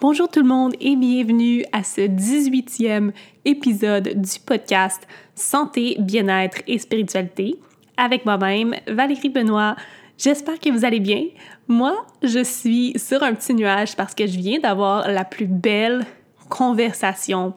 [0.00, 3.12] Bonjour tout le monde et bienvenue à ce 18e
[3.44, 7.60] épisode du podcast Santé, bien-être et spiritualité
[7.98, 9.76] avec moi-même, Valérie Benoît.
[10.16, 11.24] J'espère que vous allez bien.
[11.68, 16.06] Moi, je suis sur un petit nuage parce que je viens d'avoir la plus belle
[16.48, 17.52] conversation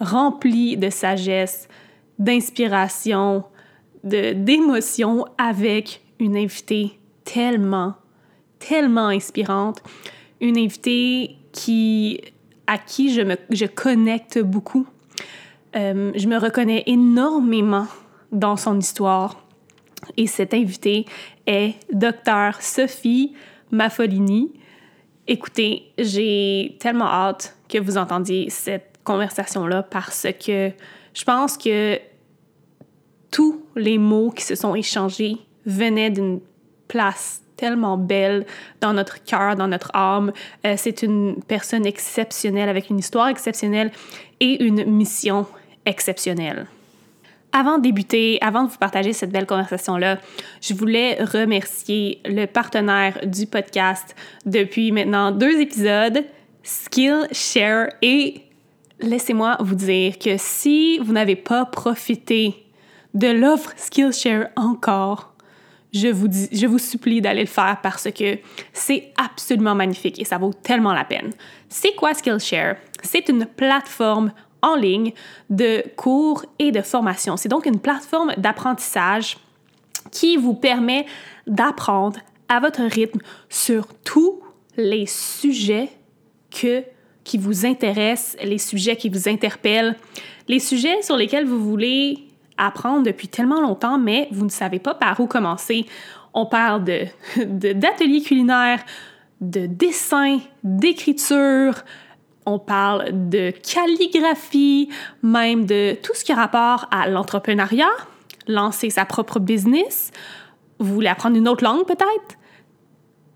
[0.00, 1.66] remplie de sagesse,
[2.18, 3.44] d'inspiration,
[4.04, 7.94] d'émotion avec une invitée tellement,
[8.58, 9.82] tellement inspirante.
[10.42, 12.20] Une invitée qui,
[12.66, 14.86] à qui je, me, je connecte beaucoup.
[15.76, 17.86] Euh, je me reconnais énormément
[18.32, 19.44] dans son histoire.
[20.16, 21.04] Et cette invitée
[21.46, 23.34] est Docteur Sophie
[23.70, 24.52] Maffolini.
[25.26, 30.70] Écoutez, j'ai tellement hâte que vous entendiez cette conversation-là parce que
[31.14, 31.98] je pense que
[33.30, 35.36] tous les mots qui se sont échangés
[35.66, 36.40] venaient d'une
[36.88, 38.46] place tellement belle
[38.80, 40.32] dans notre cœur, dans notre âme.
[40.66, 43.92] Euh, c'est une personne exceptionnelle avec une histoire exceptionnelle
[44.40, 45.46] et une mission
[45.84, 46.66] exceptionnelle.
[47.52, 50.18] Avant de débuter, avant de vous partager cette belle conversation-là,
[50.62, 54.14] je voulais remercier le partenaire du podcast
[54.46, 56.24] depuis maintenant deux épisodes,
[56.62, 57.88] Skillshare.
[58.02, 58.42] Et
[59.00, 62.54] laissez-moi vous dire que si vous n'avez pas profité
[63.14, 65.29] de l'offre Skillshare encore,
[65.92, 68.38] je vous, supplie d'aller le faire parce que
[68.72, 71.30] c'est absolument magnifique et ça vaut tellement la peine.
[71.68, 72.76] C'est quoi Skillshare?
[73.02, 74.32] C'est une plateforme
[74.62, 75.12] en ligne
[75.48, 77.36] de cours et de formation.
[77.36, 79.38] C'est donc une plateforme d'apprentissage
[80.12, 81.06] qui vous permet
[81.46, 84.40] d'apprendre à votre rythme sur tous
[84.76, 85.88] les sujets
[86.50, 89.96] qui vous intéressent, les sujets qui vous interpellent,
[90.48, 92.29] les sujets sur lesquels vous voulez
[92.66, 95.86] apprendre depuis tellement longtemps, mais vous ne savez pas par où commencer.
[96.34, 97.06] On parle de,
[97.72, 98.84] d'ateliers culinaires,
[99.40, 101.74] de dessin, d'écriture,
[102.46, 104.88] on parle de calligraphie,
[105.22, 107.90] même de tout ce qui a rapport à l'entrepreneuriat,
[108.48, 110.10] lancer sa propre business.
[110.78, 112.36] Vous voulez apprendre une autre langue peut-être?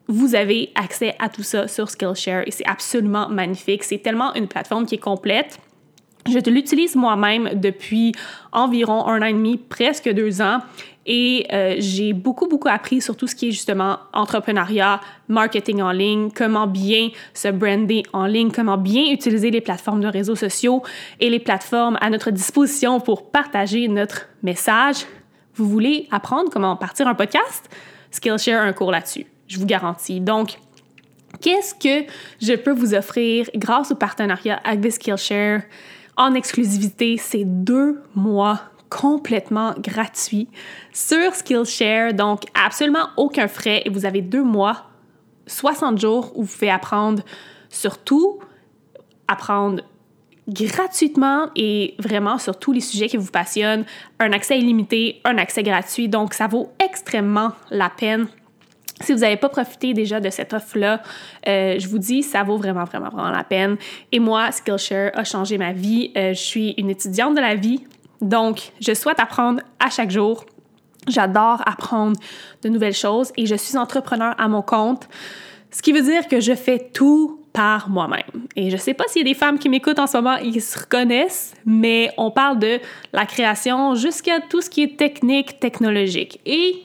[0.08, 3.84] Vous avez accès à tout ça sur Skillshare et c'est absolument magnifique.
[3.84, 5.58] C'est tellement une plateforme qui est complète.
[6.26, 8.12] Je l'utilise moi-même depuis
[8.52, 10.60] environ un an et demi, presque deux ans.
[11.06, 15.92] Et euh, j'ai beaucoup, beaucoup appris sur tout ce qui est justement entrepreneuriat, marketing en
[15.92, 20.82] ligne, comment bien se brander en ligne, comment bien utiliser les plateformes de réseaux sociaux
[21.20, 25.04] et les plateformes à notre disposition pour partager notre message.
[25.56, 27.68] Vous voulez apprendre comment partir un podcast?
[28.10, 30.20] Skillshare a un cours là-dessus, je vous garantis.
[30.20, 30.54] Donc,
[31.42, 32.10] qu'est-ce que
[32.40, 35.62] je peux vous offrir grâce au partenariat avec Skillshare?
[36.16, 40.48] En exclusivité ces deux mois complètement gratuits
[40.92, 43.82] sur Skillshare, donc absolument aucun frais.
[43.84, 44.84] Et vous avez deux mois,
[45.46, 47.22] 60 jours où vous pouvez apprendre
[47.68, 48.38] sur tout,
[49.26, 49.82] apprendre
[50.46, 53.84] gratuitement et vraiment sur tous les sujets qui vous passionnent,
[54.20, 58.28] un accès illimité, un accès gratuit, donc ça vaut extrêmement la peine
[59.00, 61.02] si vous n'avez pas profité déjà de cette offre-là,
[61.48, 63.76] euh, je vous dis, ça vaut vraiment, vraiment, vraiment la peine.
[64.12, 66.12] Et moi, Skillshare a changé ma vie.
[66.16, 67.84] Euh, je suis une étudiante de la vie,
[68.20, 70.44] donc je souhaite apprendre à chaque jour.
[71.08, 72.18] J'adore apprendre
[72.62, 75.08] de nouvelles choses et je suis entrepreneur à mon compte,
[75.70, 78.46] ce qui veut dire que je fais tout par moi-même.
[78.56, 80.62] Et je sais pas s'il y a des femmes qui m'écoutent en ce moment, ils
[80.62, 82.80] se reconnaissent, mais on parle de
[83.12, 86.40] la création jusqu'à tout ce qui est technique, technologique.
[86.46, 86.82] Et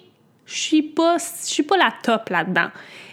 [0.49, 2.69] je suis pas, je suis pas la top là-dedans.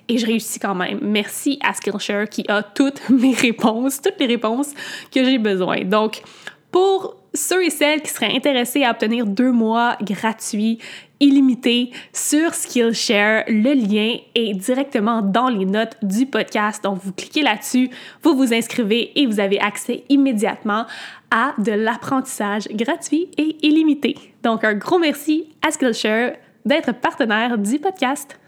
[0.08, 1.00] Et je réussis quand même.
[1.02, 4.72] Merci à Skillshare qui a toutes mes réponses, toutes les réponses
[5.12, 5.84] que j'ai besoin.
[5.84, 6.22] Donc,
[6.70, 10.78] pour ceux et celles qui seraient intéressés à obtenir deux mois gratuits,
[11.20, 16.82] illimités sur Skillshare, le lien est directement dans les notes du podcast.
[16.84, 17.90] Donc, vous cliquez là-dessus,
[18.22, 20.86] vous vous inscrivez et vous avez accès immédiatement
[21.30, 24.16] à de l'apprentissage gratuit et illimité.
[24.42, 26.32] Donc, un gros merci à Skillshare
[26.66, 28.38] d'être partenaire du podcast.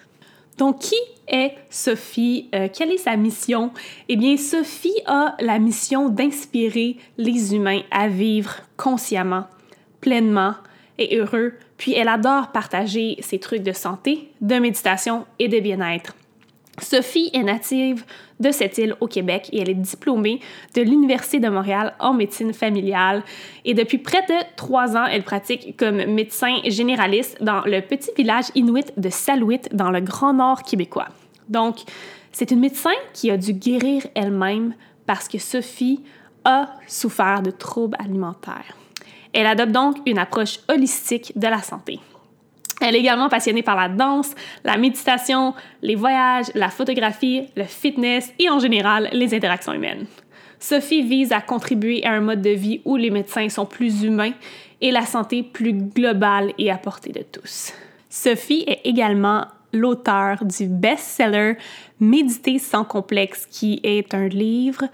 [0.59, 0.97] Donc, qui
[1.29, 2.51] est Sophie?
[2.55, 3.71] Euh, quelle est sa mission?
[4.09, 9.47] Eh bien, Sophie a la mission d'inspirer les humains à vivre consciemment,
[10.01, 10.55] pleinement
[10.99, 11.55] et heureux.
[11.77, 16.15] Puis, elle adore partager ses trucs de santé, de méditation et de bien-être.
[16.81, 18.05] Sophie est native
[18.41, 20.41] de cette île au Québec et elle est diplômée
[20.75, 23.23] de l'Université de Montréal en médecine familiale.
[23.65, 28.47] Et depuis près de trois ans, elle pratique comme médecin généraliste dans le petit village
[28.55, 31.09] inuit de Salouit dans le Grand Nord québécois.
[31.49, 31.79] Donc,
[32.33, 34.75] c'est une médecin qui a dû guérir elle-même
[35.07, 36.01] parce que Sophie
[36.45, 38.77] a souffert de troubles alimentaires.
[39.33, 42.01] Elle adopte donc une approche holistique de la santé.
[42.81, 44.35] Elle est également passionnée par la danse,
[44.65, 50.07] la méditation, les voyages, la photographie, le fitness et en général les interactions humaines.
[50.61, 54.33] Sophie vise à contribuer à un mode de vie où les médecins sont plus humains
[54.81, 57.73] et la santé plus globale et à portée de tous.
[58.09, 61.57] Sophie est également l'auteur du best-seller
[62.01, 64.85] Méditer sans complexe, qui est un livre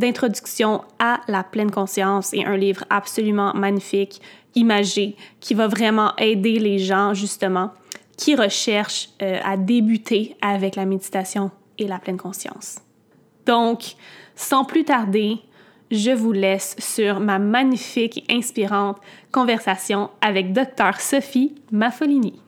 [0.00, 4.20] d'introduction à la pleine conscience et un livre absolument magnifique,
[4.54, 7.70] imagé, qui va vraiment aider les gens justement
[8.16, 12.78] qui recherchent euh, à débuter avec la méditation et la pleine conscience.
[13.46, 13.94] Donc,
[14.34, 15.38] sans plus tarder,
[15.90, 18.98] je vous laisse sur ma magnifique et inspirante
[19.32, 22.40] conversation avec Dr Sophie Maffolini.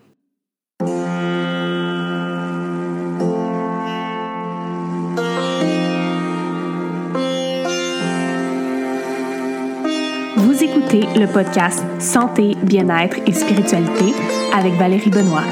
[11.01, 14.13] Le podcast Santé, bien-être et spiritualité
[14.55, 15.45] avec Valérie Benoît.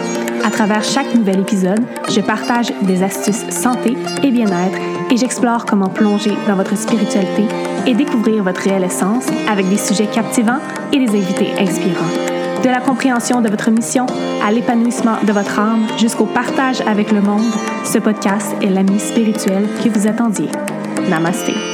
[0.45, 4.79] À travers chaque nouvel épisode, je partage des astuces santé et bien-être
[5.11, 7.45] et j'explore comment plonger dans votre spiritualité
[7.87, 10.61] et découvrir votre réelle essence avec des sujets captivants
[10.93, 12.11] et des invités inspirants.
[12.63, 14.07] De la compréhension de votre mission
[14.47, 17.51] à l'épanouissement de votre âme jusqu'au partage avec le monde,
[17.85, 20.49] ce podcast est l'ami spirituel que vous attendiez.
[21.09, 21.70] Namasté.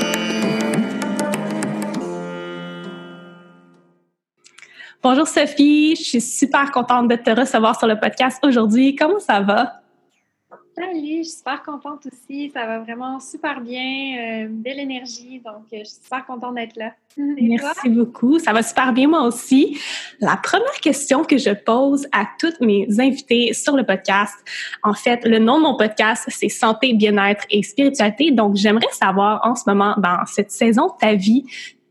[5.02, 8.96] Bonjour Sophie, je suis super contente de te recevoir sur le podcast aujourd'hui.
[8.96, 9.82] Comment ça va?
[10.78, 12.50] Salut, je suis super contente aussi.
[12.50, 14.44] Ça va vraiment super bien.
[14.44, 15.40] Euh, belle énergie.
[15.42, 16.92] Donc, euh, je suis super contente d'être là.
[17.16, 18.38] Merci beaucoup.
[18.38, 19.78] Ça va super bien, moi aussi.
[20.20, 24.34] La première question que je pose à toutes mes invités sur le podcast,
[24.82, 28.30] en fait, le nom de mon podcast, c'est Santé, bien-être et spiritualité.
[28.30, 31.44] Donc, j'aimerais savoir en ce moment, dans cette saison de ta vie,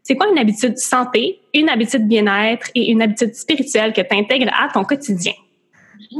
[0.05, 4.51] c'est quoi une habitude santé, une habitude bien-être et une habitude spirituelle que tu intègres
[4.53, 5.33] à ton quotidien?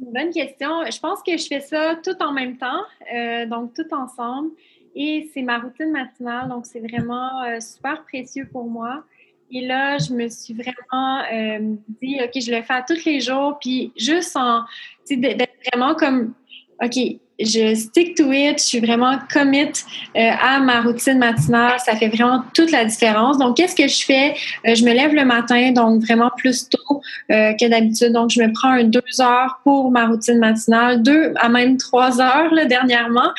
[0.00, 0.84] Bonne question.
[0.90, 2.82] Je pense que je fais ça tout en même temps,
[3.14, 4.50] euh, donc tout ensemble.
[4.96, 9.04] Et c'est ma routine matinale, donc c'est vraiment euh, super précieux pour moi.
[9.52, 13.56] Et là, je me suis vraiment euh, dit, OK, je le fais tous les jours,
[13.60, 14.64] puis juste en,
[15.08, 16.34] d'être vraiment comme,
[16.82, 16.98] OK,
[17.38, 19.72] je stick to it, je suis vraiment commit
[20.16, 21.78] euh, à ma routine matinale.
[21.84, 23.38] Ça fait vraiment toute la différence.
[23.38, 24.34] Donc, qu'est-ce que je fais?
[24.66, 27.00] Euh, je me lève le matin, donc vraiment plus tôt
[27.30, 28.12] euh, que d'habitude.
[28.12, 32.52] Donc, je me prends deux heures pour ma routine matinale, deux à même trois heures
[32.52, 33.30] là, dernièrement.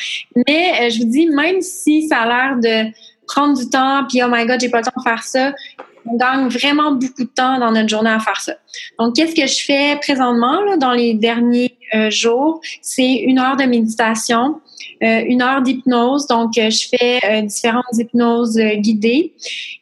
[0.48, 2.90] Mais je vous dis, même si ça a l'air de
[3.26, 5.52] prendre du temps, puis oh my god, j'ai pas le temps de faire ça,
[6.06, 8.54] on gagne vraiment beaucoup de temps dans notre journée à faire ça.
[8.98, 12.60] Donc, qu'est-ce que je fais présentement dans les derniers euh, jours?
[12.80, 14.60] C'est une heure de méditation.
[15.04, 16.26] Euh, une heure d'hypnose.
[16.28, 19.32] Donc, euh, je fais euh, différentes hypnoses guidées.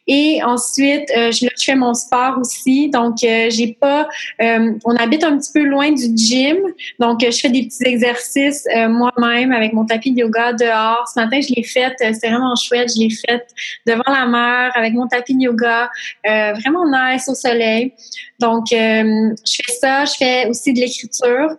[0.05, 2.89] Et ensuite, je, fais mon sport aussi.
[2.89, 4.09] Donc, j'ai pas.
[4.41, 6.57] on habite un petit peu loin du gym.
[6.99, 11.07] Donc, je fais des petits exercices moi-même avec mon tapis de yoga dehors.
[11.07, 11.93] Ce matin, je l'ai fait.
[11.97, 12.91] C'était vraiment chouette.
[12.93, 13.47] Je l'ai fait
[13.87, 15.89] devant la mer avec mon tapis de yoga.
[16.25, 17.93] vraiment nice au soleil.
[18.41, 20.03] Donc, je fais ça.
[20.03, 21.55] Je fais aussi de l'écriture.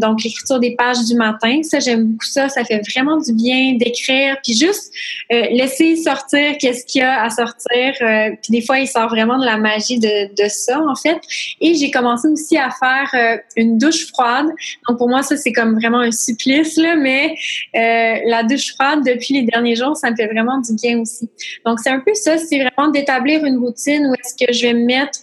[0.00, 1.62] donc, l'écriture des pages du matin.
[1.62, 2.48] Ça, j'aime beaucoup ça.
[2.48, 4.92] Ça fait vraiment du bien d'écrire, puis juste
[5.32, 7.94] euh, laisser sortir qu'est-ce qu'il y a à sortir.
[8.00, 11.20] Euh, puis des fois, il sort vraiment de la magie de, ça, en fait.
[11.60, 14.46] Et j'ai commencé aussi à faire euh, une douche froide.
[14.88, 17.34] Donc pour moi, ça, c'est comme vraiment un supplice, là, mais
[17.74, 21.28] la douche froide, depuis les derniers jours, ça me fait vraiment du bien aussi.
[21.64, 24.74] Donc c'est un peu ça, c'est vraiment d'établir une routine où est-ce que je vais
[24.74, 25.18] me mettre...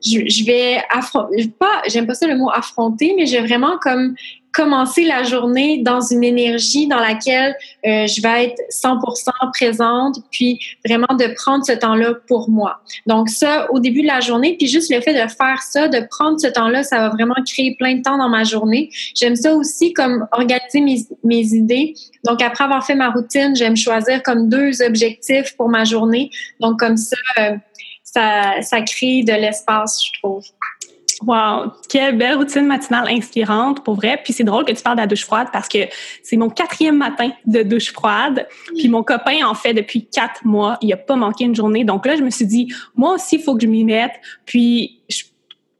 [0.00, 4.14] Je, je, vais affronter, pas, j'aime pas ça le mot affronter, mais j'ai vraiment comme
[4.58, 10.58] commencer la journée dans une énergie dans laquelle euh, je vais être 100% présente, puis
[10.84, 12.80] vraiment de prendre ce temps-là pour moi.
[13.06, 16.04] Donc ça, au début de la journée, puis juste le fait de faire ça, de
[16.10, 18.90] prendre ce temps-là, ça va vraiment créer plein de temps dans ma journée.
[19.14, 20.80] J'aime ça aussi comme organiser
[21.22, 21.94] mes, idées.
[22.24, 26.30] Donc après avoir fait ma routine, j'aime choisir comme deux objectifs pour ma journée.
[26.58, 27.56] Donc comme ça, euh,
[28.02, 30.42] ça, ça crée de l'espace, je trouve.
[31.22, 34.20] Wow, quelle belle routine matinale inspirante, pour vrai.
[34.22, 35.78] Puis c'est drôle que tu parles de la douche froide parce que
[36.22, 38.46] c'est mon quatrième matin de douche froide.
[38.76, 40.78] Puis mon copain en fait depuis quatre mois.
[40.80, 41.82] Il a pas manqué une journée.
[41.82, 44.12] Donc là, je me suis dit, moi aussi, il faut que je m'y mette.
[44.46, 45.00] Puis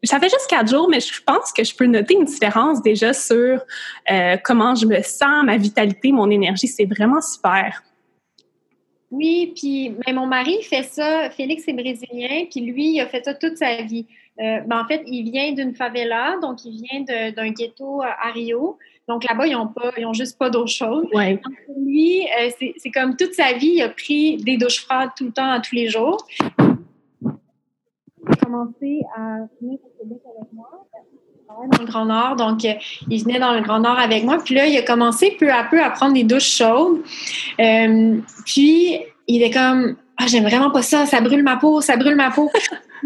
[0.02, 3.12] ça fait juste quatre jours, mais je pense que je peux noter une différence déjà
[3.12, 3.60] sur
[4.10, 6.66] euh, comment je me sens, ma vitalité, mon énergie.
[6.66, 7.82] C'est vraiment super.
[9.10, 11.30] Oui, puis mais mon mari fait ça.
[11.30, 14.06] Félix est brésilien, puis lui, il a fait ça toute sa vie.
[14.40, 18.78] Euh, ben, en fait, il vient d'une favela, donc il vient d'un ghetto à Rio.
[19.08, 21.08] Donc là-bas, ils n'ont pas, ils ont juste pas d'eau chaude.
[21.12, 21.40] Ouais.
[21.76, 25.32] lui, euh, c'est comme toute sa vie, il a pris des douches froides tout le
[25.32, 26.24] temps, tous les jours.
[28.44, 30.68] commencé à venir au Québec avec moi
[31.48, 32.36] dans le Grand Nord.
[32.36, 32.74] Donc, euh,
[33.08, 34.38] il venait dans le Grand Nord avec moi.
[34.44, 37.02] Puis là, il a commencé peu à peu à prendre des douches chaudes.
[38.44, 42.16] Puis, il est comme, ah, j'aime vraiment pas ça, ça brûle ma peau, ça brûle
[42.16, 42.50] ma peau.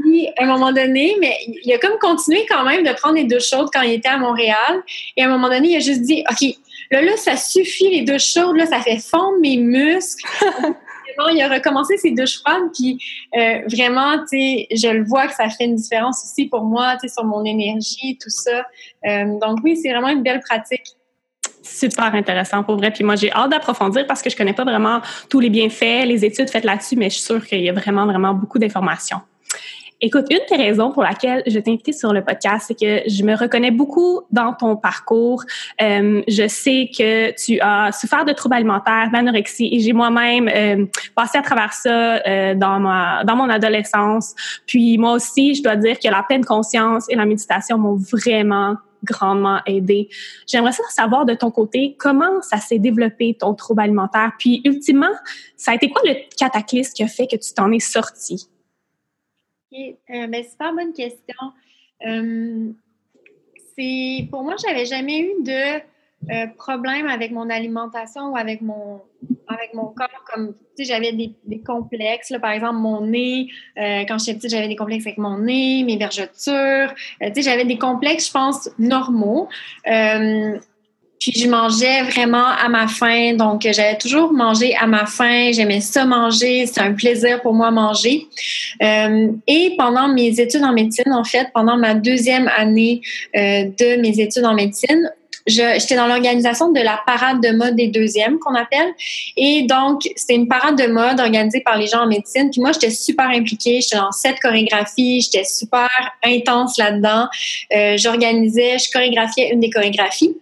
[0.01, 3.25] Puis, à un moment donné, mais il a comme continué quand même de prendre des
[3.25, 4.83] douches chaudes quand il était à Montréal.
[5.17, 6.49] Et à un moment donné, il a juste dit, OK,
[6.91, 10.25] là, là, ça suffit, les douches chaudes, là, ça fait fondre mes muscles.
[11.33, 12.99] il a recommencé ses douches froides, puis
[13.37, 16.95] euh, vraiment, tu sais, je le vois que ça fait une différence aussi pour moi,
[16.95, 18.65] tu sais, sur mon énergie, tout ça.
[19.07, 20.85] Euh, donc oui, c'est vraiment une belle pratique.
[21.63, 22.91] Super intéressant pour vrai.
[22.91, 26.25] Puis moi, j'ai hâte d'approfondir parce que je connais pas vraiment tous les bienfaits, les
[26.25, 29.21] études faites là-dessus, mais je suis sûre qu'il y a vraiment, vraiment beaucoup d'informations.
[30.04, 33.23] Écoute, une des raisons pour laquelle je t'ai invitée sur le podcast, c'est que je
[33.23, 35.44] me reconnais beaucoup dans ton parcours.
[35.80, 40.87] Euh, je sais que tu as souffert de troubles alimentaires, d'anorexie, et j'ai moi-même euh,
[41.14, 44.35] passé à travers ça euh, dans ma dans mon adolescence.
[44.66, 48.75] Puis moi aussi, je dois dire que la pleine conscience et la méditation m'ont vraiment
[49.04, 50.09] grandement aidé.
[50.49, 55.14] J'aimerais savoir de ton côté comment ça s'est développé ton trouble alimentaire, puis ultimement,
[55.56, 58.49] ça a été quoi le cataclysme qui a fait que tu t'en es sorti?
[59.75, 61.35] Euh, ben, super bonne question.
[62.07, 62.73] Euh,
[64.31, 65.81] pour moi, j'avais jamais eu de
[66.31, 69.00] euh, problème avec mon alimentation ou avec mon
[69.49, 70.25] avec mon corps.
[70.33, 71.35] Comme j'avais des,
[71.67, 72.31] complexes.
[72.31, 73.49] Là, par exemple, mon nez.
[73.76, 76.95] quand j'étais petite, j'avais des complexes avec mon nez, mes vergetures.
[77.21, 79.49] j'avais des complexes, je pense, normaux.
[81.23, 83.35] Puis je mangeais vraiment à ma faim.
[83.35, 85.50] Donc, j'avais toujours mangé à ma faim.
[85.52, 86.67] J'aimais ça manger.
[86.67, 88.26] C'était un plaisir pour moi manger.
[88.83, 93.02] Euh, et pendant mes études en médecine, en fait, pendant ma deuxième année
[93.37, 95.09] euh, de mes études en médecine,
[95.47, 98.88] j'étais dans l'organisation de la parade de mode des deuxièmes qu'on appelle.
[99.37, 102.50] Et donc, c'était une parade de mode organisée par les gens en médecine.
[102.50, 103.81] Puis moi, j'étais super impliquée.
[103.81, 105.21] J'étais dans sept chorégraphies.
[105.21, 105.88] J'étais super
[106.25, 107.29] intense là-dedans.
[107.75, 110.37] Euh, J'organisais, je chorégraphiais une des chorégraphies.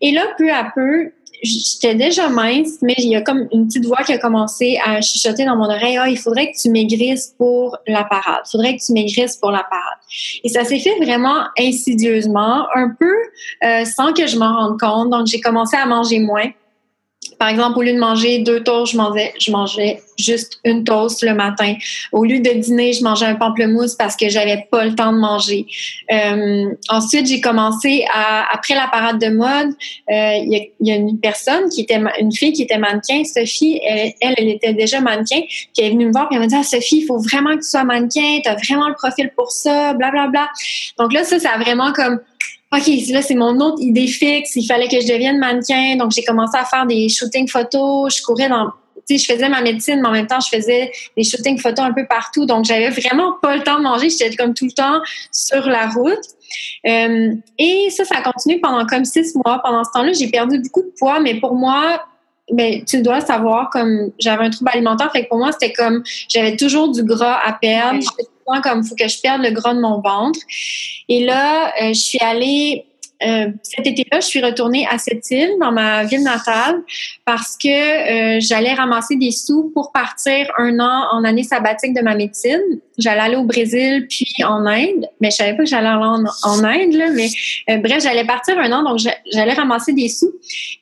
[0.00, 1.10] Et là, peu à peu,
[1.42, 5.00] j'étais déjà mince, mais il y a comme une petite voix qui a commencé à
[5.00, 8.42] chuchoter dans mon oreille, ah, il faudrait que tu maigrisses pour la parade.
[8.46, 9.98] Il faudrait que tu maigrisses pour la parade.
[10.44, 13.14] Et ça s'est fait vraiment insidieusement, un peu
[13.64, 15.10] euh, sans que je m'en rende compte.
[15.10, 16.50] Donc, j'ai commencé à manger moins.
[17.38, 21.74] Par exemple, au lieu de manger deux toasts, je mangeais, juste une toast le matin.
[22.12, 25.18] Au lieu de dîner, je mangeais un pamplemousse parce que j'avais pas le temps de
[25.18, 25.66] manger.
[26.10, 29.74] Euh, ensuite, j'ai commencé à, après la parade de mode,
[30.10, 34.12] euh, il y, a une personne qui était, une fille qui était mannequin, Sophie, elle,
[34.20, 35.40] elle, était déjà mannequin,
[35.74, 37.62] qui est venue me voir et elle m'a dit, ah, Sophie, il faut vraiment que
[37.62, 40.48] tu sois mannequin, tu as vraiment le profil pour ça, bla, bla, bla.
[40.98, 42.20] Donc là, ça, ça a vraiment comme
[42.72, 44.56] OK, là, c'est mon autre idée fixe.
[44.56, 45.96] Il fallait que je devienne mannequin.
[45.96, 48.16] Donc, j'ai commencé à faire des shootings photos.
[48.16, 48.70] Je courais dans.
[49.08, 51.84] Tu sais, je faisais ma médecine, mais en même temps, je faisais des shootings photos
[51.84, 52.44] un peu partout.
[52.44, 54.10] Donc, j'avais vraiment pas le temps de manger.
[54.10, 56.18] J'étais comme tout le temps sur la route.
[56.88, 59.60] Euh, et ça, ça a continué pendant comme six mois.
[59.62, 62.04] Pendant ce temps-là, j'ai perdu beaucoup de poids, mais pour moi,
[62.50, 66.02] ben, tu dois savoir, comme j'avais un trouble alimentaire, fait que pour moi, c'était comme
[66.28, 68.00] j'avais toujours du gras à perdre
[68.62, 70.40] comme il faut que je perde le gras de mon ventre.
[71.08, 72.85] Et là, euh, je suis allée
[73.24, 76.82] euh, cet été-là, je suis retournée à cette île, dans ma ville natale,
[77.24, 82.02] parce que euh, j'allais ramasser des sous pour partir un an en année sabbatique de
[82.02, 82.60] ma médecine.
[82.98, 86.64] J'allais aller au Brésil puis en Inde, mais je savais pas que j'allais aller en,
[86.64, 87.28] Inde, là, mais
[87.70, 89.00] euh, bref, j'allais partir un an, donc
[89.32, 90.32] j'allais ramasser des sous.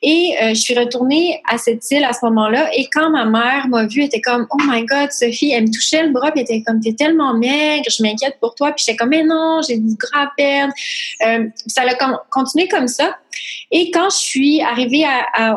[0.01, 2.69] Et je suis retournée à cette île à ce moment-là.
[2.75, 5.71] Et quand ma mère m'a vue, elle était comme, oh my God, Sophie, elle me
[5.71, 8.71] touchait le bras, puis elle était comme, t'es tellement maigre, je m'inquiète pour toi.
[8.71, 10.73] Puis j'étais comme, mais non, j'ai du gras à perdre.
[11.67, 11.95] ça l'a
[12.35, 13.17] continuer comme ça.
[13.71, 15.05] Et quand je suis arrivée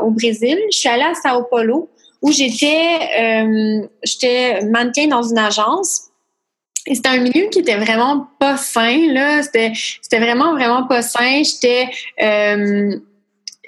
[0.02, 1.90] au Brésil, je suis allée à Sao Paulo
[2.22, 6.04] où j'étais euh, j'étais mannequin dans une agence.
[6.86, 9.42] Et c'était un milieu qui était vraiment pas sain, là.
[9.42, 11.42] C'était, c'était vraiment, vraiment pas sain.
[11.42, 11.88] J'étais,
[12.22, 12.98] euh,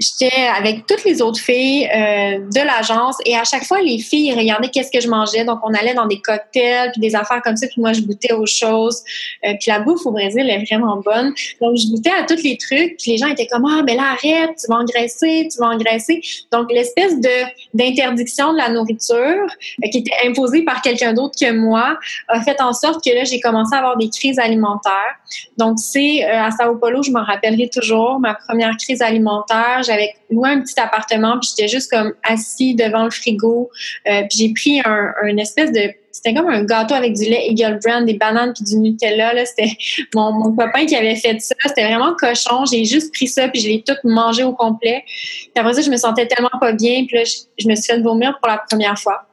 [0.01, 4.33] j'étais avec toutes les autres filles euh, de l'agence et à chaque fois les filles
[4.33, 5.45] regardaient qu'est-ce que je mangeais.
[5.45, 8.33] Donc on allait dans des cocktails puis des affaires comme ça puis moi je goûtais
[8.33, 9.03] aux choses.
[9.45, 11.35] Euh, puis la bouffe au Brésil est vraiment bonne.
[11.61, 14.13] Donc je goûtais à tous les trucs puis les gens étaient comme ah mais là
[14.13, 17.29] arrête tu vas engraisser tu vas engraisser donc l'espèce de
[17.75, 22.61] d'interdiction de la nourriture euh, qui était imposée par quelqu'un d'autre que moi a fait
[22.63, 25.17] en sorte que là j'ai commencé à avoir des crises alimentaires.
[25.59, 30.51] Donc c'est à Sao Paulo je m'en rappellerai toujours ma première crise alimentaire j'avais loué
[30.51, 33.71] un petit appartement, puis j'étais juste comme assis devant le frigo.
[34.09, 37.79] Euh, puis j'ai pris un, espèce de c'était comme un gâteau avec du lait Eagle
[37.85, 39.33] Brand, des bananes puis du Nutella.
[39.33, 39.47] Là.
[39.47, 39.71] C'était
[40.15, 41.55] mon, mon copain qui avait fait ça.
[41.65, 42.65] C'était vraiment cochon.
[42.71, 45.05] J'ai juste pris ça puis je l'ai tout mangé au complet.
[45.07, 47.05] Puis après ça, je me sentais tellement pas bien.
[47.07, 49.29] Puis là, je, me suis fait vomir pour la première fois.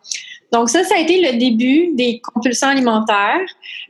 [0.51, 3.45] Donc ça, ça a été le début des compulsions alimentaires.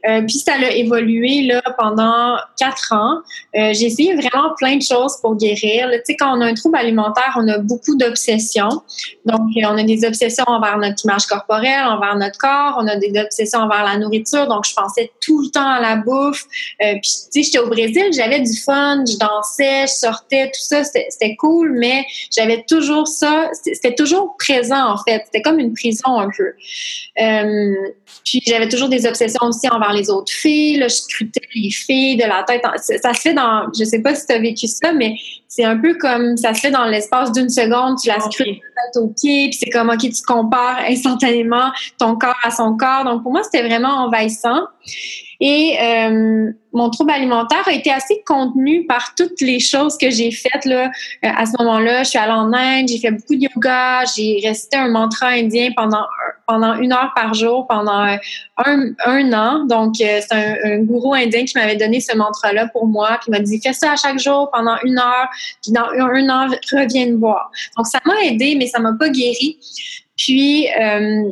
[0.07, 3.19] Euh, puis ça a évolué là pendant quatre ans.
[3.55, 5.89] Euh, j'ai essayé vraiment plein de choses pour guérir.
[5.91, 8.81] Tu sais, quand on a un trouble alimentaire, on a beaucoup d'obsessions.
[9.25, 12.77] Donc on a des obsessions envers notre image corporelle, envers notre corps.
[12.79, 14.47] On a des obsessions envers la nourriture.
[14.47, 16.45] Donc je pensais tout le temps à la bouffe.
[16.81, 20.61] Euh, puis tu sais, j'étais au Brésil, j'avais du fun, je dansais, je sortais, tout
[20.61, 21.73] ça, c'était cool.
[21.73, 23.49] Mais j'avais toujours ça.
[23.53, 25.23] C'était toujours présent en fait.
[25.25, 26.46] C'était comme une prison un peu.
[27.21, 27.75] Euh,
[28.25, 30.77] puis j'avais toujours des obsessions aussi envers les autres filles.
[30.77, 32.61] Là, je scrutais les filles de la tête.
[33.01, 35.15] Ça, se fait dans, je sais pas si tu as vécu ça, mais
[35.47, 37.97] c'est un peu comme ça se fait dans l'espace d'une seconde.
[38.01, 38.61] Tu la scrutes okay.
[38.61, 43.03] tête aux pieds, puis c'est comme ok, tu compares instantanément ton corps à son corps.
[43.05, 44.67] Donc pour moi, c'était vraiment envahissant.
[45.39, 50.31] Et euh, mon trouble alimentaire a été assez contenu par toutes les choses que j'ai
[50.31, 50.85] faites là.
[50.85, 54.39] Euh, à ce moment-là, je suis allée en Inde, j'ai fait beaucoup de yoga, j'ai
[54.43, 56.05] récité un mantra indien pendant
[56.47, 58.17] pendant une heure par jour pendant
[58.57, 59.65] un, un an.
[59.65, 63.31] Donc euh, c'est un, un, gourou indien qui m'avait donné ce mantra-là pour moi, puis
[63.31, 65.27] m'a dit fais ça à chaque jour pendant une heure,
[65.61, 67.51] puis dans un an reviens me voir.
[67.75, 69.59] Donc ça m'a aidé, mais ça m'a pas guéri.
[70.15, 71.31] Puis euh,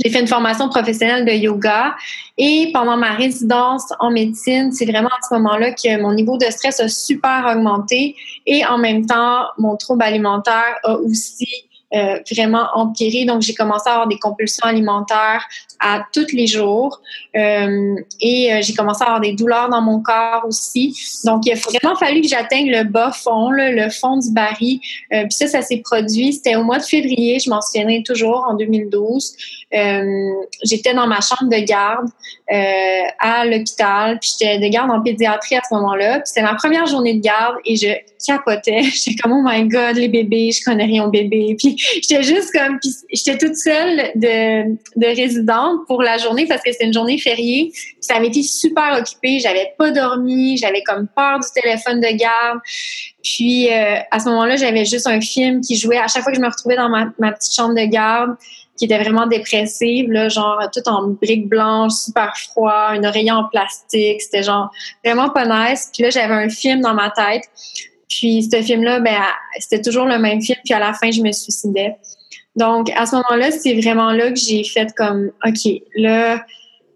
[0.00, 1.94] j'ai fait une formation professionnelle de yoga
[2.38, 6.46] et pendant ma résidence en médecine, c'est vraiment à ce moment-là que mon niveau de
[6.46, 11.48] stress a super augmenté et en même temps, mon trouble alimentaire a aussi
[11.94, 13.26] euh, vraiment empiré.
[13.26, 15.46] Donc, j'ai commencé à avoir des compulsions alimentaires
[15.78, 17.02] à tous les jours
[17.36, 20.96] euh, et euh, j'ai commencé à avoir des douleurs dans mon corps aussi.
[21.26, 24.80] Donc, il a vraiment fallu que j'atteigne le bas fond, le fond du baril.
[25.10, 26.32] Puis ça, ça s'est produit.
[26.32, 29.36] C'était au mois de février, je m'en souviendrai toujours, en 2012.
[30.62, 32.08] J'étais dans ma chambre de garde
[33.18, 36.20] à l'hôpital, puis j'étais de garde en pédiatrie à ce moment-là.
[36.20, 37.88] Puis c'était ma première journée de garde et je
[38.26, 38.82] capotais.
[38.94, 41.56] J'étais comme, oh my God, les bébés, je connais rien aux bébés.
[41.58, 46.62] Puis j'étais juste comme, puis j'étais toute seule de, de résidente pour la journée parce
[46.62, 47.70] que c'était une journée fériée.
[47.72, 49.38] Puis ça avait été super occupé.
[49.38, 50.56] J'avais pas dormi.
[50.56, 52.60] J'avais comme peur du téléphone de garde.
[53.22, 55.98] Puis euh, à ce moment-là, j'avais juste un film qui jouait.
[55.98, 58.36] À chaque fois que je me retrouvais dans ma petite chambre de garde,
[58.82, 64.20] qui était vraiment dépressive, genre tout en briques blanches, super froid, un oreiller en plastique,
[64.20, 64.72] c'était genre
[65.04, 65.88] vraiment pas nice.
[65.94, 67.44] Puis là, j'avais un film dans ma tête.
[68.08, 69.20] Puis ce film-là, ben,
[69.60, 70.58] c'était toujours le même film.
[70.64, 71.94] Puis à la fin, je me suicidais.
[72.56, 76.44] Donc à ce moment-là, c'est vraiment là que j'ai fait comme, ok, là,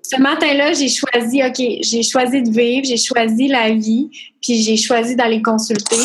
[0.03, 4.11] ce matin-là, j'ai choisi, ok, j'ai choisi de vivre, j'ai choisi la vie,
[4.43, 6.03] puis j'ai choisi d'aller consulter.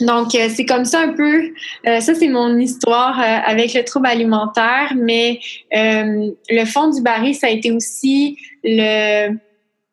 [0.00, 1.52] Donc, euh, c'est comme ça un peu,
[1.86, 5.38] euh, ça c'est mon histoire euh, avec le trouble alimentaire, mais
[5.70, 9.36] le fond du baril, ça a été aussi le,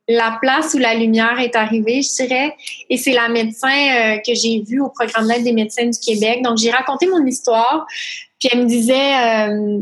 [0.09, 2.55] la place où la lumière est arrivée, je dirais.
[2.89, 6.41] Et c'est la médecin euh, que j'ai vue au programme d'aide des médecins du Québec.
[6.43, 7.85] Donc, j'ai raconté mon histoire.
[8.39, 9.81] Puis elle me disait, euh,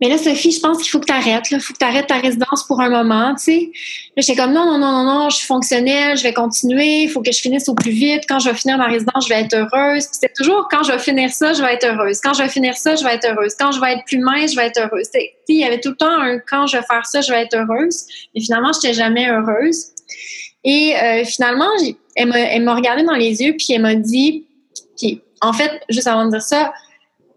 [0.00, 1.50] mais là, Sophie, je pense qu'il faut que tu arrêtes.
[1.50, 3.34] Il faut que tu arrêtes ta résidence pour un moment.
[3.34, 3.72] Tu sais.
[4.16, 7.10] Là, j'étais comme non, non, non, non, non, je suis fonctionnelle, je vais continuer, il
[7.10, 8.24] faut que je finisse au plus vite.
[8.26, 10.06] Quand je vais finir ma résidence, je vais être heureuse.
[10.10, 12.20] C'était toujours quand je vais finir ça, je vais être heureuse.
[12.22, 13.54] Quand je vais finir ça, je vais être heureuse.
[13.58, 15.08] Quand je vais être plus mince, je vais être heureuse.
[15.48, 17.54] il y avait tout le temps un quand je vais faire ça, je vais être
[17.54, 18.06] heureuse.
[18.34, 19.86] Mais finalement, je n'étais jamais heureuse.
[20.64, 21.68] Et euh, finalement,
[22.16, 24.46] elle m'a regardé dans les yeux, puis elle m'a dit,
[24.96, 26.72] puis en fait, juste avant de dire ça,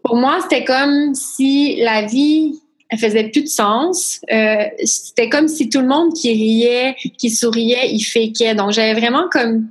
[0.03, 4.19] pour moi, c'était comme si la vie, elle faisait plus de sens.
[4.31, 8.53] Euh, c'était comme si tout le monde qui riait, qui souriait, il féquait.
[8.53, 9.69] Donc, j'avais vraiment comme...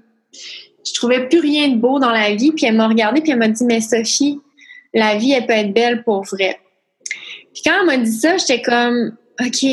[0.85, 2.51] Je trouvais plus rien de beau dans la vie.
[2.53, 4.41] Puis elle m'a regardée, puis elle m'a dit, mais Sophie,
[4.95, 6.59] la vie, elle peut être belle pour vrai.
[7.53, 9.67] Puis quand elle m'a dit ça, j'étais comme, OK,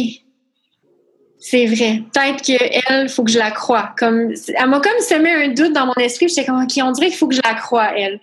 [1.42, 2.02] c'est vrai.
[2.14, 3.94] Peut-être qu'elle, faut que je la croie.
[3.98, 6.28] Comme, elle m'a comme semé un doute dans mon esprit.
[6.28, 8.20] J'étais comme, OK, on dirait qu'il faut que je la croie, elle.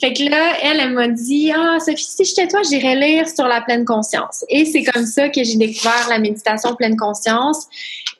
[0.00, 3.48] Fait que là, elle, elle m'a dit, ah, Sophie, si j'étais toi, j'irais lire sur
[3.48, 4.44] la pleine conscience.
[4.48, 7.66] Et c'est comme ça que j'ai découvert la méditation pleine conscience.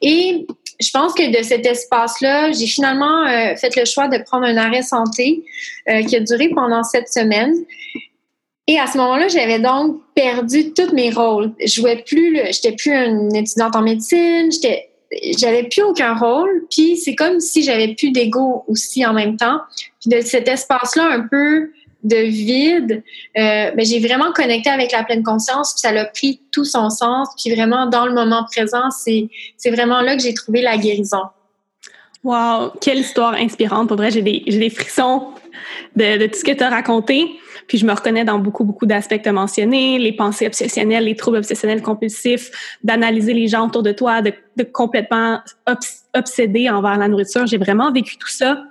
[0.03, 0.47] Et
[0.81, 4.57] je pense que de cet espace-là, j'ai finalement euh, fait le choix de prendre un
[4.57, 5.45] arrêt santé
[5.89, 7.55] euh, qui a duré pendant sept semaines.
[8.71, 11.53] Et à ce moment-là, j'avais donc perdu tous mes rôles.
[11.59, 14.91] Je jouais plus, j'étais plus une étudiante en médecine, j'étais,
[15.37, 16.67] j'avais plus aucun rôle.
[16.71, 19.59] Puis c'est comme si j'avais plus d'ego aussi en même temps.
[20.01, 21.73] Puis de cet espace-là un peu
[22.05, 23.03] de vide,
[23.37, 25.75] euh, ben, j'ai vraiment connecté avec la pleine conscience.
[25.75, 27.29] Puis ça a pris tout son sens.
[27.43, 31.25] Puis vraiment dans le moment présent, c'est c'est vraiment là que j'ai trouvé la guérison.
[32.23, 33.89] Wow, quelle histoire inspirante.
[33.89, 35.25] Pour vrai, j'ai des, j'ai des frissons
[35.97, 37.37] de, de tout ce que tu as raconté.
[37.71, 41.83] Puis je me reconnais dans beaucoup, beaucoup d'aspects mentionnés, les pensées obsessionnelles, les troubles obsessionnels
[41.83, 42.51] compulsifs,
[42.83, 47.47] d'analyser les gens autour de toi, de, de complètement obs obséder envers la nourriture.
[47.47, 48.65] J'ai vraiment vécu tout ça.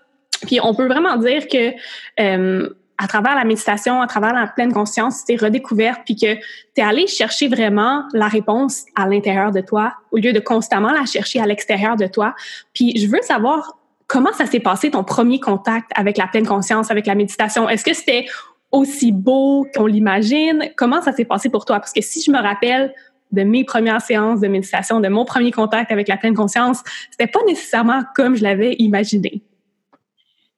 [0.45, 1.71] Puis on peut vraiment dire que
[2.19, 6.35] euh, à travers la méditation, à travers la pleine conscience, tu t'es redécouverte, puis que
[6.35, 6.41] tu
[6.75, 11.05] es allé chercher vraiment la réponse à l'intérieur de toi, au lieu de constamment la
[11.05, 12.35] chercher à l'extérieur de toi.
[12.73, 16.91] Puis je veux savoir comment ça s'est passé ton premier contact avec la pleine conscience,
[16.91, 17.69] avec la méditation.
[17.69, 18.25] Est-ce que c'était
[18.71, 20.71] aussi beau qu'on l'imagine?
[20.75, 21.79] Comment ça s'est passé pour toi?
[21.79, 22.93] Parce que si je me rappelle
[23.31, 27.27] de mes premières séances de méditation, de mon premier contact avec la pleine conscience, c'était
[27.27, 29.41] pas nécessairement comme je l'avais imaginé.